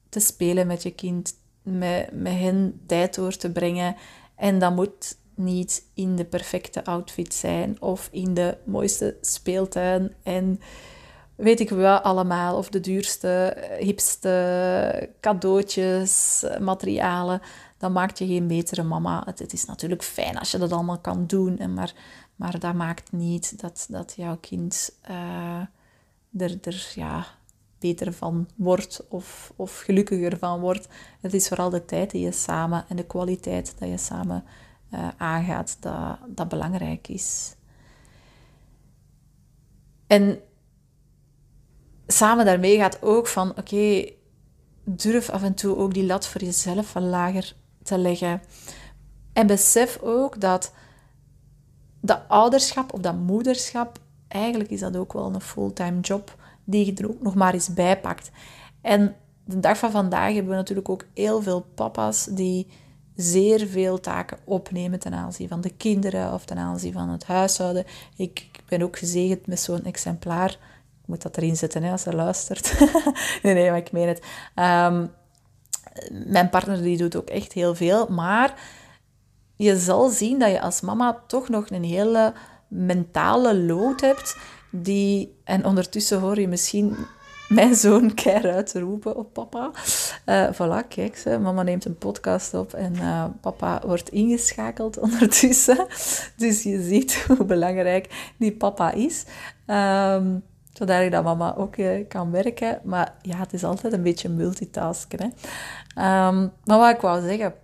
te 0.08 0.20
spelen 0.20 0.66
met 0.66 0.82
je 0.82 0.90
kind, 0.90 1.34
met, 1.62 2.08
met 2.12 2.32
hen 2.32 2.80
tijd 2.86 3.14
door 3.14 3.36
te 3.36 3.52
brengen. 3.52 3.96
En 4.34 4.58
dat 4.58 4.74
moet 4.74 5.18
niet 5.34 5.84
in 5.94 6.16
de 6.16 6.24
perfecte 6.24 6.84
outfit 6.84 7.34
zijn 7.34 7.82
of 7.82 8.08
in 8.12 8.34
de 8.34 8.56
mooiste 8.64 9.16
speeltuin 9.20 10.14
en 10.22 10.60
weet 11.40 11.60
ik 11.60 11.70
wel 11.70 11.98
allemaal, 11.98 12.56
of 12.56 12.68
de 12.68 12.80
duurste, 12.80 13.56
hipste 13.78 15.10
cadeautjes, 15.20 16.44
materialen. 16.60 17.40
Dan 17.78 17.92
maakt 17.92 18.18
je 18.18 18.26
geen 18.26 18.46
betere 18.46 18.82
mama. 18.82 19.22
Het, 19.24 19.52
is 19.52 19.64
natuurlijk 19.64 20.02
fijn 20.02 20.38
als 20.38 20.50
je 20.50 20.58
dat 20.58 20.72
allemaal 20.72 20.98
kan 20.98 21.26
doen, 21.26 21.58
en 21.58 21.74
maar, 21.74 21.94
maar 22.36 22.58
dat 22.58 22.74
maakt 22.74 23.12
niet 23.12 23.60
dat, 23.60 23.86
dat 23.88 24.12
jouw 24.16 24.36
kind 24.40 24.96
uh, 25.10 25.60
er, 26.42 26.58
er 26.62 26.92
ja, 26.94 27.26
beter 27.80 28.12
van 28.12 28.48
wordt 28.56 29.06
of, 29.08 29.52
of 29.56 29.78
gelukkiger 29.78 30.38
van 30.38 30.60
wordt. 30.60 30.88
Het 31.20 31.34
is 31.34 31.48
vooral 31.48 31.70
de 31.70 31.84
tijd 31.84 32.10
die 32.10 32.24
je 32.24 32.32
samen 32.32 32.84
en 32.88 32.96
de 32.96 33.06
kwaliteit 33.06 33.74
dat 33.78 33.88
je 33.88 33.98
samen 33.98 34.44
uh, 34.94 35.08
aangaat, 35.16 35.76
dat, 35.80 36.18
dat 36.28 36.48
belangrijk 36.48 37.08
is. 37.08 37.54
En 40.06 40.40
samen 42.06 42.44
daarmee 42.44 42.78
gaat 42.78 43.02
ook 43.02 43.26
van, 43.26 43.50
oké, 43.50 44.10
durf 44.84 45.30
af 45.30 45.42
en 45.42 45.54
toe 45.54 45.76
ook 45.76 45.94
die 45.94 46.06
lat 46.06 46.26
voor 46.26 46.40
jezelf 46.40 46.92
wat 46.92 47.02
lager 47.02 47.56
te 47.82 47.98
leggen. 47.98 48.42
En 49.32 49.46
besef 49.46 49.98
ook 50.02 50.40
dat 50.40 50.72
dat 52.00 52.20
ouderschap 52.28 52.92
of 52.92 53.00
dat 53.00 53.14
moederschap, 53.14 53.98
eigenlijk 54.28 54.70
is 54.70 54.80
dat 54.80 54.96
ook 54.96 55.12
wel 55.12 55.34
een 55.34 55.40
fulltime 55.40 56.00
job 56.00 56.38
die 56.64 56.86
je 56.86 56.94
er 56.94 57.08
ook 57.10 57.22
nog 57.22 57.34
maar 57.34 57.54
eens 57.54 57.74
bij 57.74 58.00
pakt. 58.00 58.30
En 58.80 59.16
de 59.44 59.60
dag 59.60 59.78
van 59.78 59.90
vandaag 59.90 60.32
hebben 60.32 60.50
we 60.50 60.56
natuurlijk 60.56 60.88
ook 60.88 61.04
heel 61.14 61.42
veel 61.42 61.66
papa's 61.74 62.24
die 62.24 62.66
zeer 63.16 63.66
veel 63.66 64.00
taken 64.00 64.38
opnemen 64.44 64.98
ten 64.98 65.14
aanzien 65.14 65.48
van 65.48 65.60
de 65.60 65.70
kinderen 65.70 66.32
of 66.32 66.44
ten 66.44 66.58
aanzien 66.58 66.92
van 66.92 67.08
het 67.08 67.24
huishouden. 67.24 67.84
Ik, 68.16 68.48
ik 68.52 68.62
ben 68.68 68.82
ook 68.82 68.98
gezegend 68.98 69.46
met 69.46 69.60
zo'n 69.60 69.84
exemplaar. 69.84 70.50
Ik 70.50 71.06
moet 71.06 71.22
dat 71.22 71.36
erin 71.36 71.56
zetten 71.56 71.82
hè, 71.82 71.90
als 71.90 72.02
ze 72.02 72.14
luistert. 72.14 72.78
nee, 73.42 73.54
nee, 73.54 73.68
maar 73.68 73.78
ik 73.78 73.92
meen 73.92 74.08
het. 74.08 74.22
Ehm, 74.54 75.06
mijn 76.24 76.50
partner 76.50 76.82
die 76.82 76.96
doet 76.96 77.16
ook 77.16 77.28
echt 77.28 77.52
heel 77.52 77.74
veel, 77.74 78.06
maar 78.06 78.54
je 79.56 79.78
zal 79.78 80.08
zien 80.08 80.38
dat 80.38 80.50
je 80.50 80.60
als 80.60 80.80
mama 80.80 81.22
toch 81.26 81.48
nog 81.48 81.70
een 81.70 81.84
hele 81.84 82.32
mentale 82.68 83.56
lood 83.56 84.00
hebt 84.00 84.36
die, 84.70 85.34
en 85.44 85.64
ondertussen 85.64 86.20
hoor 86.20 86.40
je 86.40 86.48
misschien 86.48 86.96
mijn 87.50 87.74
zoon 87.74 88.14
keihard 88.14 88.72
roepen 88.74 89.16
op 89.16 89.32
papa. 89.32 89.70
Uh, 90.26 90.52
voilà, 90.52 90.88
kijk, 90.88 91.24
mama 91.40 91.62
neemt 91.62 91.84
een 91.84 91.98
podcast 91.98 92.54
op 92.54 92.72
en 92.72 92.94
uh, 92.94 93.24
papa 93.40 93.82
wordt 93.86 94.08
ingeschakeld 94.08 94.98
ondertussen. 95.08 95.86
Dus 96.36 96.62
je 96.62 96.82
ziet 96.82 97.14
hoe 97.26 97.44
belangrijk 97.44 98.32
die 98.36 98.52
papa 98.52 98.92
is. 98.92 99.24
Um, 99.66 100.42
zodat 100.72 101.10
dat 101.10 101.24
mama 101.24 101.56
ook 101.56 101.76
uh, 101.76 102.08
kan 102.08 102.30
werken. 102.30 102.80
Maar 102.84 103.14
ja, 103.22 103.36
het 103.36 103.52
is 103.52 103.64
altijd 103.64 103.92
een 103.92 104.02
beetje 104.02 104.28
multitasken. 104.28 105.18
Hè? 105.18 105.26
Um, 106.28 106.52
maar 106.64 106.78
wat 106.78 106.94
ik 106.94 107.00
wou 107.00 107.22
zeggen, 107.22 107.54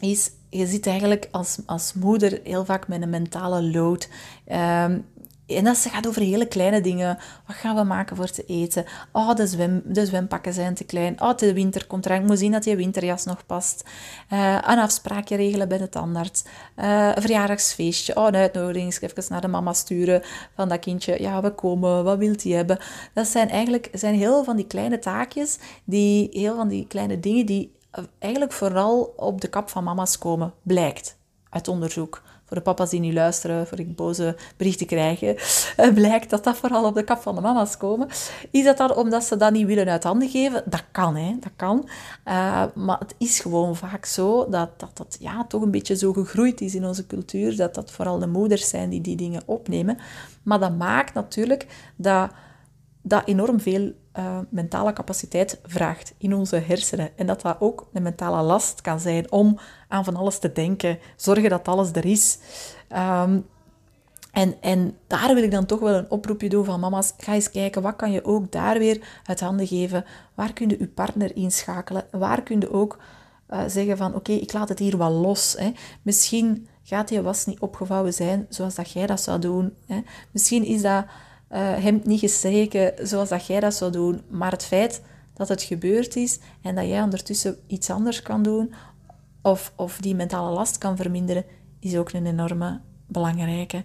is... 0.00 0.30
Je 0.48 0.66
zit 0.66 0.86
eigenlijk 0.86 1.28
als, 1.30 1.58
als 1.66 1.92
moeder 1.92 2.40
heel 2.44 2.64
vaak 2.64 2.88
met 2.88 3.02
een 3.02 3.10
mentale 3.10 3.62
load. 3.62 4.08
Um, 4.46 5.06
En 5.46 5.64
dat 5.64 5.78
gaat 5.78 6.06
over 6.06 6.22
hele 6.22 6.46
kleine 6.46 6.80
dingen. 6.80 7.18
Wat 7.46 7.56
gaan 7.56 7.76
we 7.76 7.82
maken 7.82 8.16
voor 8.16 8.30
te 8.30 8.44
eten? 8.44 8.84
Oh, 9.12 9.34
de, 9.34 9.46
zwem, 9.46 9.82
zwempakken 9.92 10.52
zijn 10.52 10.74
te 10.74 10.84
klein. 10.84 11.20
Oh, 11.20 11.36
de 11.36 11.52
winter 11.52 11.86
komt 11.86 12.06
eraan. 12.06 12.20
Ik 12.20 12.26
moet 12.26 12.38
zien 12.38 12.52
dat 12.52 12.64
je 12.64 12.76
winterjas 12.76 13.24
nog 13.24 13.46
past. 13.46 13.84
Uh, 14.32 14.54
een 14.54 14.78
afspraakje 14.78 15.36
regelen 15.36 15.68
bij 15.68 15.78
de 15.78 15.88
tandarts. 15.88 16.44
Uh, 16.76 17.10
een 17.14 17.22
verjaardagsfeestje. 17.22 18.16
Oh, 18.16 18.26
een 18.26 18.34
uitnodiging. 18.34 18.98
Even 19.00 19.24
naar 19.28 19.40
de 19.40 19.48
mama 19.48 19.72
sturen 19.72 20.22
van 20.54 20.68
dat 20.68 20.78
kindje. 20.78 21.22
Ja, 21.22 21.42
we 21.42 21.50
komen. 21.50 22.04
Wat 22.04 22.18
wilt 22.18 22.42
hij 22.42 22.52
hebben? 22.52 22.78
Dat 23.12 23.26
zijn 23.26 23.48
eigenlijk 23.48 23.88
zijn 23.92 24.14
heel 24.14 24.44
van 24.44 24.56
die 24.56 24.66
kleine 24.66 24.98
taakjes. 24.98 25.58
Die, 25.84 26.28
heel 26.32 26.56
van 26.56 26.68
die 26.68 26.86
kleine 26.86 27.20
dingen 27.20 27.46
die 27.46 27.72
eigenlijk 28.18 28.52
vooral 28.52 29.12
op 29.16 29.40
de 29.40 29.48
kap 29.48 29.68
van 29.68 29.84
mama's 29.84 30.18
komen. 30.18 30.54
Blijkt 30.62 31.16
uit 31.50 31.68
onderzoek 31.68 32.22
voor 32.44 32.56
de 32.56 32.62
papa's 32.62 32.90
die 32.90 33.00
niet 33.00 33.12
luisteren, 33.12 33.66
voor 33.66 33.78
ik 33.78 33.96
boze 33.96 34.36
berichten 34.56 34.86
krijgen, 34.86 35.36
uh, 35.76 35.92
blijkt 35.94 36.30
dat 36.30 36.44
dat 36.44 36.56
vooral 36.56 36.84
op 36.84 36.94
de 36.94 37.04
kap 37.04 37.20
van 37.22 37.34
de 37.34 37.40
mama's 37.40 37.76
komen. 37.76 38.08
Is 38.50 38.64
dat 38.64 38.76
dan 38.76 38.94
omdat 38.94 39.24
ze 39.24 39.36
dat 39.36 39.52
niet 39.52 39.66
willen 39.66 39.88
uit 39.88 40.04
handen 40.04 40.28
geven? 40.28 40.62
Dat 40.66 40.84
kan, 40.92 41.16
hè. 41.16 41.36
Dat 41.40 41.52
kan. 41.56 41.88
Uh, 42.24 42.64
maar 42.74 42.98
het 42.98 43.14
is 43.18 43.40
gewoon 43.40 43.76
vaak 43.76 44.04
zo 44.04 44.48
dat, 44.48 44.70
dat 44.76 44.96
dat 44.96 45.16
ja, 45.20 45.44
toch 45.46 45.62
een 45.62 45.70
beetje 45.70 45.96
zo 45.96 46.12
gegroeid 46.12 46.60
is 46.60 46.74
in 46.74 46.86
onze 46.86 47.06
cultuur, 47.06 47.56
dat 47.56 47.74
dat 47.74 47.90
vooral 47.90 48.18
de 48.18 48.26
moeders 48.26 48.68
zijn 48.68 48.90
die 48.90 49.00
die 49.00 49.16
dingen 49.16 49.42
opnemen. 49.46 49.98
Maar 50.42 50.60
dat 50.60 50.76
maakt 50.76 51.14
natuurlijk 51.14 51.66
dat 51.96 52.30
dat 53.02 53.22
enorm 53.26 53.60
veel 53.60 53.92
uh, 54.18 54.38
mentale 54.48 54.92
capaciteit 54.92 55.60
vraagt 55.62 56.14
in 56.18 56.34
onze 56.34 56.56
hersenen. 56.56 57.10
En 57.16 57.26
dat 57.26 57.40
dat 57.40 57.56
ook 57.60 57.88
een 57.92 58.02
mentale 58.02 58.42
last 58.42 58.80
kan 58.80 59.00
zijn 59.00 59.32
om 59.32 59.58
aan 59.88 60.04
van 60.04 60.16
alles 60.16 60.38
te 60.38 60.52
denken, 60.52 60.98
zorgen 61.16 61.50
dat 61.50 61.68
alles 61.68 61.92
er 61.92 62.04
is. 62.04 62.38
Um, 62.96 63.46
en, 64.32 64.54
en 64.60 64.96
daar 65.06 65.34
wil 65.34 65.42
ik 65.42 65.50
dan 65.50 65.66
toch 65.66 65.80
wel 65.80 65.94
een 65.94 66.10
oproepje 66.10 66.48
doen 66.48 66.64
van 66.64 66.80
mama's, 66.80 67.12
ga 67.18 67.34
eens 67.34 67.50
kijken, 67.50 67.82
wat 67.82 67.96
kan 67.96 68.12
je 68.12 68.24
ook 68.24 68.52
daar 68.52 68.78
weer 68.78 69.20
uit 69.24 69.40
handen 69.40 69.66
geven? 69.66 70.04
Waar 70.34 70.52
kun 70.52 70.68
je 70.68 70.76
je 70.78 70.88
partner 70.88 71.36
inschakelen? 71.36 72.06
Waar 72.10 72.42
kun 72.42 72.60
je 72.60 72.72
ook 72.72 72.98
uh, 73.50 73.62
zeggen 73.66 73.96
van, 73.96 74.14
oké, 74.14 74.32
ik 74.32 74.52
laat 74.52 74.68
het 74.68 74.78
hier 74.78 74.98
wel 74.98 75.10
los. 75.10 75.54
Hè? 75.58 75.72
Misschien 76.02 76.68
gaat 76.82 77.10
je 77.10 77.22
was 77.22 77.46
niet 77.46 77.60
opgevouwen 77.60 78.14
zijn 78.14 78.46
zoals 78.48 78.74
dat 78.74 78.90
jij 78.90 79.06
dat 79.06 79.20
zou 79.20 79.38
doen. 79.38 79.74
Hè? 79.86 80.02
Misschien 80.30 80.64
is 80.64 80.82
dat 80.82 81.04
hemd 81.58 82.04
niet 82.04 82.20
gestreken 82.20 82.92
zoals 83.06 83.28
dat 83.28 83.46
jij 83.46 83.60
dat 83.60 83.74
zou 83.74 83.92
doen. 83.92 84.22
Maar 84.28 84.50
het 84.50 84.64
feit 84.64 85.02
dat 85.34 85.48
het 85.48 85.62
gebeurd 85.62 86.16
is 86.16 86.38
en 86.62 86.74
dat 86.74 86.86
jij 86.86 87.02
ondertussen 87.02 87.56
iets 87.66 87.90
anders 87.90 88.22
kan 88.22 88.42
doen 88.42 88.74
of, 89.42 89.72
of 89.76 89.98
die 89.98 90.14
mentale 90.14 90.54
last 90.54 90.78
kan 90.78 90.96
verminderen, 90.96 91.44
is 91.80 91.96
ook 91.96 92.12
een 92.12 92.26
enorme 92.26 92.80
belangrijke. 93.06 93.84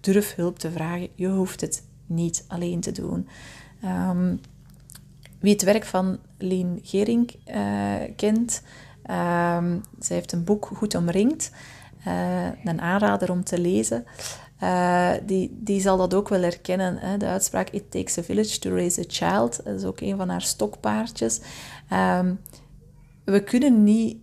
Durf, 0.00 0.34
hulp 0.34 0.58
te 0.58 0.70
vragen. 0.70 1.08
Je 1.14 1.28
hoeft 1.28 1.60
het 1.60 1.82
niet 2.06 2.44
alleen 2.48 2.80
te 2.80 2.92
doen. 2.92 3.28
Um, 3.84 4.40
wie 5.40 5.52
het 5.52 5.62
werk 5.62 5.84
van 5.84 6.18
Lien 6.38 6.80
Gering 6.82 7.34
uh, 7.46 7.94
kent, 8.16 8.62
um, 9.10 9.80
zij 9.98 10.16
heeft 10.16 10.32
een 10.32 10.44
boek 10.44 10.70
Goed 10.74 10.94
Omringd. 10.94 11.50
Uh, 12.06 12.64
een 12.64 12.80
aanrader 12.80 13.30
om 13.30 13.44
te 13.44 13.58
lezen. 13.58 14.04
Uh, 14.62 15.12
die, 15.26 15.58
die 15.60 15.80
zal 15.80 15.96
dat 15.96 16.14
ook 16.14 16.28
wel 16.28 16.42
herkennen. 16.42 16.96
Hè? 16.96 17.16
De 17.16 17.26
uitspraak 17.26 17.68
It 17.70 17.90
takes 17.90 18.18
a 18.18 18.22
village 18.22 18.58
to 18.58 18.70
raise 18.70 19.00
a 19.00 19.04
child. 19.06 19.64
Dat 19.64 19.74
is 19.74 19.84
ook 19.84 20.00
een 20.00 20.16
van 20.16 20.28
haar 20.28 20.42
stokpaardjes. 20.42 21.40
Um, 21.92 22.40
we 23.24 23.42
kunnen 23.42 23.82
niet 23.82 24.16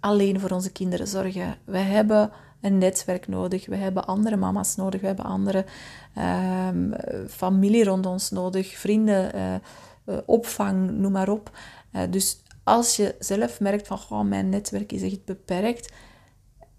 alleen 0.00 0.40
voor 0.40 0.50
onze 0.50 0.72
kinderen 0.72 1.06
zorgen. 1.06 1.56
We 1.64 1.78
hebben 1.78 2.30
een 2.60 2.78
netwerk 2.78 3.28
nodig. 3.28 3.66
We 3.66 3.76
hebben 3.76 4.06
andere 4.06 4.36
mama's 4.36 4.76
nodig. 4.76 5.00
We 5.00 5.06
hebben 5.06 5.24
andere 5.24 5.64
um, 6.68 6.94
familie 7.28 7.84
rond 7.84 8.06
ons 8.06 8.30
nodig. 8.30 8.78
Vrienden, 8.78 9.36
uh, 10.06 10.16
opvang, 10.26 10.90
noem 10.90 11.12
maar 11.12 11.28
op. 11.28 11.50
Dus 12.10 12.42
als 12.64 12.96
je 12.96 13.14
zelf 13.18 13.60
merkt 13.60 13.86
van 13.86 14.28
mijn 14.28 14.48
netwerk 14.48 14.92
is 14.92 15.02
echt 15.02 15.24
beperkt, 15.24 15.92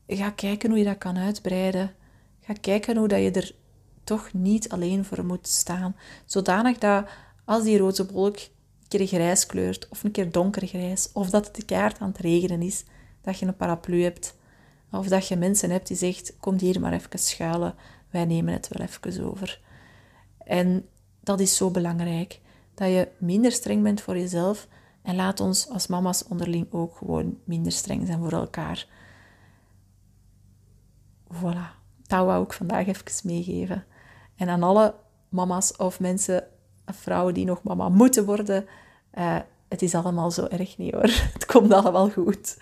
ga 0.08 0.30
kijken 0.30 0.70
hoe 0.70 0.80
je 0.80 0.86
dat 0.86 0.98
kan 0.98 1.18
uitbreiden. 1.18 1.92
Ga 2.42 2.54
kijken 2.54 2.98
hoe 2.98 3.08
dat 3.08 3.20
je 3.20 3.32
er 3.32 3.56
toch 4.04 4.34
niet 4.34 4.70
alleen 4.70 5.06
voor 5.06 5.26
moet 5.26 5.48
staan. 5.48 5.96
Zodanig 6.26 6.78
dat 6.78 7.08
als 7.46 7.64
die 7.64 7.78
roze 7.78 8.12
wolk 8.12 8.38
een 8.38 8.88
keer 8.88 9.08
grijs 9.08 9.46
kleurt, 9.46 9.88
of 9.90 10.04
een 10.04 10.12
keer 10.12 10.32
donkergrijs, 10.32 11.10
of 11.14 11.30
dat 11.30 11.46
het 11.46 11.56
de 11.56 11.66
kaart 11.66 12.00
aan 12.00 12.08
het 12.08 12.18
regenen 12.18 12.62
is, 12.62 12.84
dat 13.22 13.40
je 13.40 13.46
een 13.46 13.56
paraplu 13.56 14.04
hebt. 14.04 14.36
Of 14.92 15.08
dat 15.08 15.28
je 15.28 15.36
mensen 15.36 15.70
hebt 15.70 15.88
die 15.88 15.98
zegt, 15.98 16.34
kom 16.40 16.60
hier 16.60 16.80
maar 16.80 16.94
even 16.94 17.20
schuilen, 17.20 17.76
wij 18.10 18.26
nemen 18.26 18.54
het 18.54 18.68
wel 18.68 18.88
even 18.88 19.24
over. 19.32 19.62
En 20.38 20.88
dat 21.20 21.40
is 21.40 21.56
zo 21.56 21.72
belangrijk, 21.72 22.40
dat 22.74 22.88
je 22.88 23.08
minder 23.18 23.52
streng 23.52 23.84
bent 23.84 24.02
voor 24.02 24.18
jezelf 24.18 24.68
en 25.02 25.16
laat 25.16 25.40
ons 25.40 25.70
als 25.70 25.88
mama's 25.88 26.28
onderling 26.28 26.68
ook 26.72 26.96
gewoon 26.96 27.38
minder 27.44 27.72
streng 27.72 28.08
zijn 28.08 28.20
voor 28.20 28.32
elkaar. 28.32 28.88
Voilà 31.34 31.81
dat 32.12 32.26
wou 32.26 32.44
ik 32.44 32.54
vandaag 32.54 32.88
even 32.88 33.06
meegeven. 33.24 33.86
En 34.36 34.50
aan 34.50 34.64
alle 34.64 34.94
mama's 35.30 35.78
of 35.78 36.00
mensen, 36.00 36.44
vrouwen 36.86 37.34
die 37.34 37.46
nog 37.46 37.64
mama 37.64 37.90
moeten 37.90 38.26
worden, 38.26 38.66
uh, 39.14 39.38
het 39.68 39.82
is 39.82 39.96
allemaal 39.96 40.32
zo 40.32 40.46
erg 40.46 40.78
niet 40.78 40.94
hoor. 40.94 41.12
Het 41.34 41.46
komt 41.46 41.74
allemaal 41.74 42.10
goed. 42.10 42.58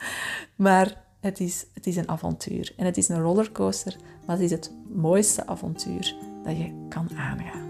Maar 0.56 1.02
het 1.20 1.40
is, 1.40 1.66
het 1.74 1.88
is 1.88 1.96
een 1.96 2.10
avontuur. 2.10 2.74
En 2.78 2.86
het 2.86 2.98
is 2.98 3.10
een 3.10 3.22
rollercoaster, 3.22 3.96
maar 4.26 4.36
het 4.36 4.46
is 4.46 4.52
het 4.52 4.72
mooiste 4.94 5.48
avontuur 5.48 6.16
dat 6.44 6.58
je 6.58 6.86
kan 6.90 7.10
aangaan. 7.18 7.68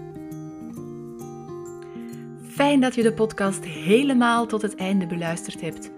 Fijn 2.48 2.80
dat 2.80 2.94
je 2.94 3.02
de 3.02 3.12
podcast 3.12 3.64
helemaal 3.64 4.46
tot 4.46 4.62
het 4.62 4.74
einde 4.74 5.06
beluisterd 5.06 5.60
hebt. 5.60 5.90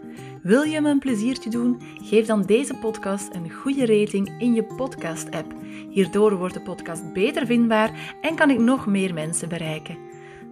Wil 0.43 0.63
je 0.63 0.81
me 0.81 0.91
een 0.91 0.99
pleziertje 0.99 1.51
doen? 1.51 1.83
Geef 2.03 2.27
dan 2.27 2.43
deze 2.43 2.75
podcast 2.75 3.35
een 3.35 3.51
goede 3.51 3.87
rating 3.87 4.35
in 4.39 4.55
je 4.55 4.65
podcast-app. 4.65 5.55
Hierdoor 5.91 6.37
wordt 6.37 6.55
de 6.55 6.61
podcast 6.61 7.13
beter 7.13 7.47
vindbaar 7.47 8.17
en 8.21 8.35
kan 8.35 8.51
ik 8.51 8.59
nog 8.59 8.87
meer 8.87 9.15
mensen 9.15 9.49
bereiken. 9.49 9.99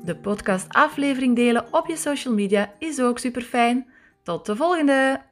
De 0.04 0.16
podcast-aflevering 0.16 1.36
delen 1.36 1.66
op 1.70 1.86
je 1.86 1.96
social 1.96 2.34
media 2.34 2.72
is 2.78 3.00
ook 3.00 3.18
super 3.18 3.42
fijn. 3.42 3.86
Tot 4.22 4.46
de 4.46 4.56
volgende! 4.56 5.29